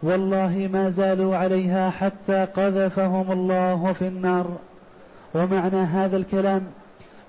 والله 0.03 0.69
ما 0.73 0.89
زالوا 0.89 1.35
عليها 1.35 1.89
حتى 1.89 2.45
قذفهم 2.45 3.31
الله 3.31 3.93
في 3.93 4.07
النار. 4.07 4.57
ومعنى 5.37 5.81
هذا 5.81 6.17
الكلام 6.17 6.61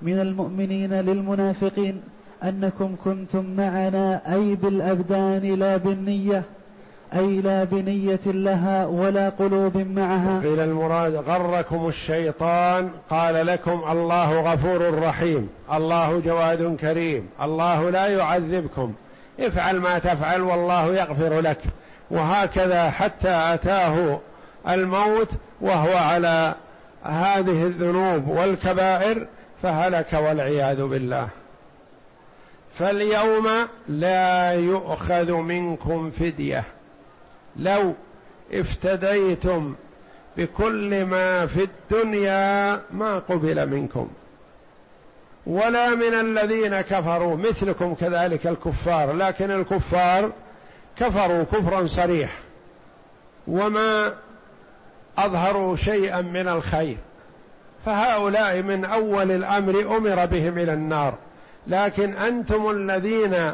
من 0.02 0.20
المؤمنين 0.20 0.94
للمنافقين 0.94 2.02
أنكم 2.42 2.96
كنتم 3.04 3.44
معنا 3.56 4.34
أي 4.34 4.54
بالأبدان 4.54 5.54
لا 5.54 5.76
بالنية 5.76 6.42
أي 7.14 7.40
لا 7.40 7.64
بنية 7.64 8.20
لها 8.26 8.86
ولا 8.86 9.28
قلوب 9.28 9.76
معها. 9.76 10.40
قيل 10.40 10.60
المراد 10.60 11.14
غركم 11.14 11.88
الشيطان 11.88 12.90
قال 13.10 13.46
لكم 13.46 13.82
الله 13.90 14.40
غفور 14.40 15.02
رحيم 15.02 15.48
الله 15.72 16.20
جواد 16.20 16.76
كريم 16.76 17.28
الله 17.42 17.90
لا 17.90 18.06
يعذبكم. 18.06 18.92
افعل 19.40 19.76
ما 19.80 19.98
تفعل 19.98 20.40
والله 20.40 20.86
يغفر 20.86 21.40
لك. 21.40 21.58
وهكذا 22.10 22.90
حتى 22.90 23.54
أتاه 23.54 24.18
الموت 24.68 25.28
وهو 25.60 25.96
على 25.96 26.54
هذه 27.08 27.62
الذنوب 27.62 28.28
والكبائر 28.28 29.26
فهلك 29.62 30.12
والعياذ 30.12 30.82
بالله. 30.82 31.28
فاليوم 32.74 33.48
لا 33.88 34.52
يؤخذ 34.52 35.32
منكم 35.32 36.10
فدية. 36.10 36.64
لو 37.56 37.94
افتديتم 38.52 39.74
بكل 40.36 41.04
ما 41.04 41.46
في 41.46 41.68
الدنيا 41.68 42.80
ما 42.90 43.18
قبل 43.18 43.68
منكم. 43.68 44.08
ولا 45.46 45.94
من 45.94 46.14
الذين 46.14 46.80
كفروا 46.80 47.36
مثلكم 47.36 47.94
كذلك 47.94 48.46
الكفار 48.46 49.12
لكن 49.12 49.50
الكفار 49.50 50.32
كفروا 50.96 51.42
كفرا 51.42 51.86
صريح. 51.86 52.30
وما 53.48 54.14
اظهروا 55.24 55.76
شيئا 55.76 56.20
من 56.20 56.48
الخير. 56.48 56.96
فهؤلاء 57.86 58.62
من 58.62 58.84
أول 58.84 59.30
الأمر 59.30 59.96
أمر 59.96 60.26
بهم 60.26 60.58
إلى 60.58 60.72
النار. 60.72 61.14
لكن 61.66 62.16
أنتم 62.16 62.70
الذين 62.70 63.52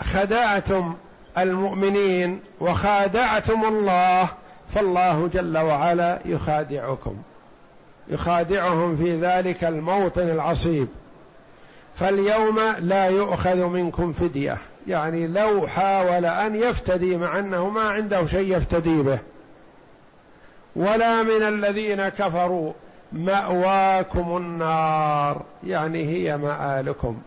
خدعتم 0.00 0.94
المؤمنين 1.38 2.40
وخادعتم 2.60 3.64
الله 3.64 4.28
فالله 4.74 5.30
جل 5.34 5.58
وعلا 5.58 6.18
يخادعكم. 6.24 7.16
يخادعهم 8.08 8.96
في 8.96 9.20
ذلك 9.20 9.64
الموطن 9.64 10.30
العصيب. 10.30 10.88
فاليوم 11.94 12.60
لا 12.78 13.06
يؤخذ 13.06 13.56
منكم 13.56 14.12
فدية. 14.12 14.58
يعني 14.86 15.26
لو 15.26 15.66
حاول 15.66 16.26
أن 16.26 16.56
يفتدي 16.56 17.16
مع 17.16 17.38
أنه 17.38 17.68
ما 17.68 17.80
عنده 17.80 18.26
شيء 18.26 18.56
يفتدي 18.56 19.02
به. 19.02 19.18
ولا 20.76 21.22
من 21.22 21.42
الذين 21.42 22.08
كفروا 22.08 22.72
مأواكم 23.12 24.36
النار. 24.36 25.42
يعني 25.64 26.04
هي 26.04 26.36
مآلكم 26.36 27.18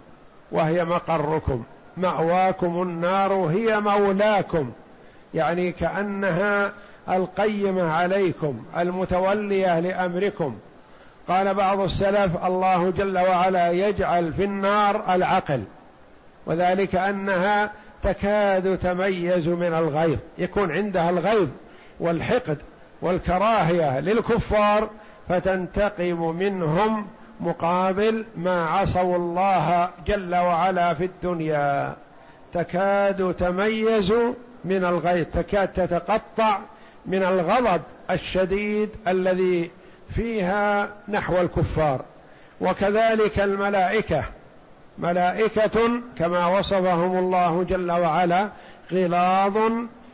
وهي 0.52 0.86
مقركم. 0.86 1.64
مأواكم 1.98 2.82
النار 2.82 3.34
هي 3.34 3.80
مولاكم. 3.80 4.72
يعني 5.34 5.72
كأنها 5.72 6.72
القيمة 7.10 7.92
عليكم 7.92 8.64
المتولية 8.78 9.80
لأمركم. 9.80 10.56
قال 11.28 11.54
بعض 11.54 11.80
السلف 11.80 12.46
الله 12.46 12.90
جل 12.90 13.18
وعلا 13.18 13.72
يجعل 13.72 14.34
في 14.34 14.44
النار 14.44 15.16
العقل 15.16 15.64
وذلك 16.46 16.96
أنها 16.96 17.72
تكاد 18.04 18.78
تميز 18.78 19.48
من 19.48 19.74
الغيظ 19.74 20.18
يكون 20.38 20.72
عندها 20.72 21.10
الغيظ 21.10 21.48
والحقد. 22.00 22.58
والكراهية 23.02 24.00
للكفار 24.00 24.90
فتنتقم 25.30 26.36
منهم 26.36 27.08
مقابل 27.40 28.26
ما 28.38 28.66
عصوا 28.66 29.16
الله 29.16 29.90
جل 30.08 30.36
وعلا 30.36 30.94
في 30.94 31.06
الدنيا. 31.06 31.96
تكاد 32.54 33.34
تميز 33.34 34.14
من 34.66 34.86
الغيظ 34.86 35.26
تكاد 35.34 35.68
تتقطع 35.68 36.60
من 37.06 37.24
الغضب 37.24 37.82
الشديد 38.12 38.90
الذي 39.08 39.72
فيها 40.16 40.90
نحو 41.08 41.42
الكفار. 41.42 42.02
وكذلك 42.62 43.40
الملائكة 43.40 44.24
ملائكة 44.98 46.02
كما 46.18 46.48
وصفهم 46.48 47.18
الله 47.18 47.64
جل 47.64 47.92
وعلا 47.92 48.50
غلاظ 48.92 49.58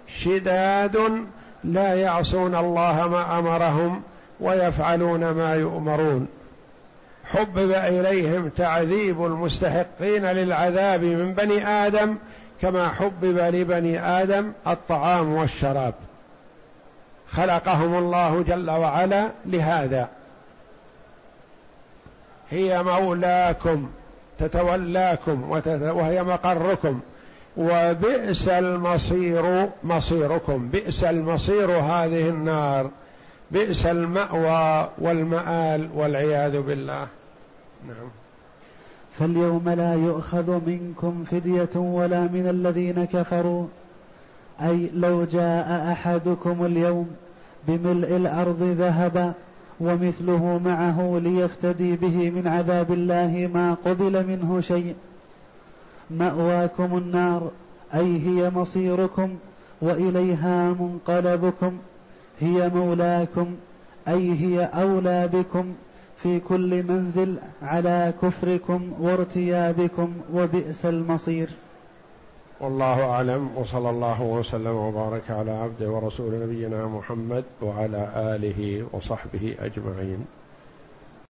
شداد 0.08 1.26
لا 1.66 1.94
يعصون 1.94 2.56
الله 2.56 3.08
ما 3.08 3.40
أمرهم 3.40 4.02
ويفعلون 4.40 5.30
ما 5.32 5.56
يؤمرون. 5.56 6.28
حبب 7.32 7.72
إليهم 7.72 8.50
تعذيب 8.50 9.26
المستحقين 9.26 10.26
للعذاب 10.26 11.04
من 11.04 11.34
بني 11.34 11.68
آدم 11.68 12.16
كما 12.62 12.90
حبب 12.90 13.38
لبني 13.38 14.00
آدم 14.00 14.52
الطعام 14.68 15.34
والشراب. 15.34 15.94
خلقهم 17.30 17.96
الله 17.96 18.44
جل 18.48 18.70
وعلا 18.70 19.30
لهذا. 19.46 20.08
هي 22.52 22.84
مولاكم 22.84 23.90
تتولاكم 24.40 25.52
وهي 25.82 26.24
مقركم. 26.24 27.00
وبئس 27.58 28.48
المصير 28.48 29.70
مصيركم 29.84 30.70
بئس 30.70 31.04
المصير 31.04 31.72
هذه 31.72 32.30
النار 32.30 32.90
بئس 33.52 33.86
المأوى 33.86 34.90
والمآل 34.98 35.90
والعياذ 35.96 36.62
بالله. 36.62 37.08
نعم. 37.88 38.10
فاليوم 39.20 39.70
لا 39.70 39.94
يؤخذ 39.94 40.52
منكم 40.68 41.24
فدية 41.32 41.76
ولا 41.76 42.22
من 42.22 42.48
الذين 42.50 43.06
كفروا. 43.06 43.68
أي 44.62 44.90
لو 44.94 45.24
جاء 45.24 45.92
أحدكم 45.92 46.66
اليوم 46.66 47.16
بملء 47.68 48.16
الأرض 48.16 48.76
ذهبا 48.78 49.34
ومثله 49.80 50.62
معه 50.66 51.20
ليفتدي 51.24 51.96
به 51.96 52.30
من 52.30 52.48
عذاب 52.48 52.92
الله 52.92 53.50
ما 53.54 53.74
قبل 53.86 54.28
منه 54.28 54.62
شيء. 54.62 54.96
مأواكم 56.12 56.98
النار 56.98 57.52
أي 57.94 58.28
هي 58.28 58.50
مصيركم 58.50 59.36
وإليها 59.82 60.76
منقلبكم 60.80 61.78
هي 62.40 62.70
مولاكم 62.70 63.56
أي 64.08 64.40
هي 64.40 64.64
أولى 64.64 65.30
بكم 65.34 65.74
في 66.24 66.40
كل 66.40 66.84
منزل 66.84 67.36
على 67.62 68.14
كفركم 68.22 68.94
وارتيابكم 69.00 70.14
وبئس 70.34 70.86
المصير. 70.86 71.50
والله 72.60 73.04
أعلم 73.04 73.50
وصلى 73.56 73.90
الله 73.90 74.22
وسلم 74.22 74.76
وبارك 74.76 75.32
على 75.32 75.52
عبده 75.52 75.90
ورسول 75.90 76.44
نبينا 76.44 76.88
محمد 76.88 77.44
وعلى 77.62 78.10
آله 78.16 78.86
وصحبه 78.94 79.56
أجمعين. 79.60 80.26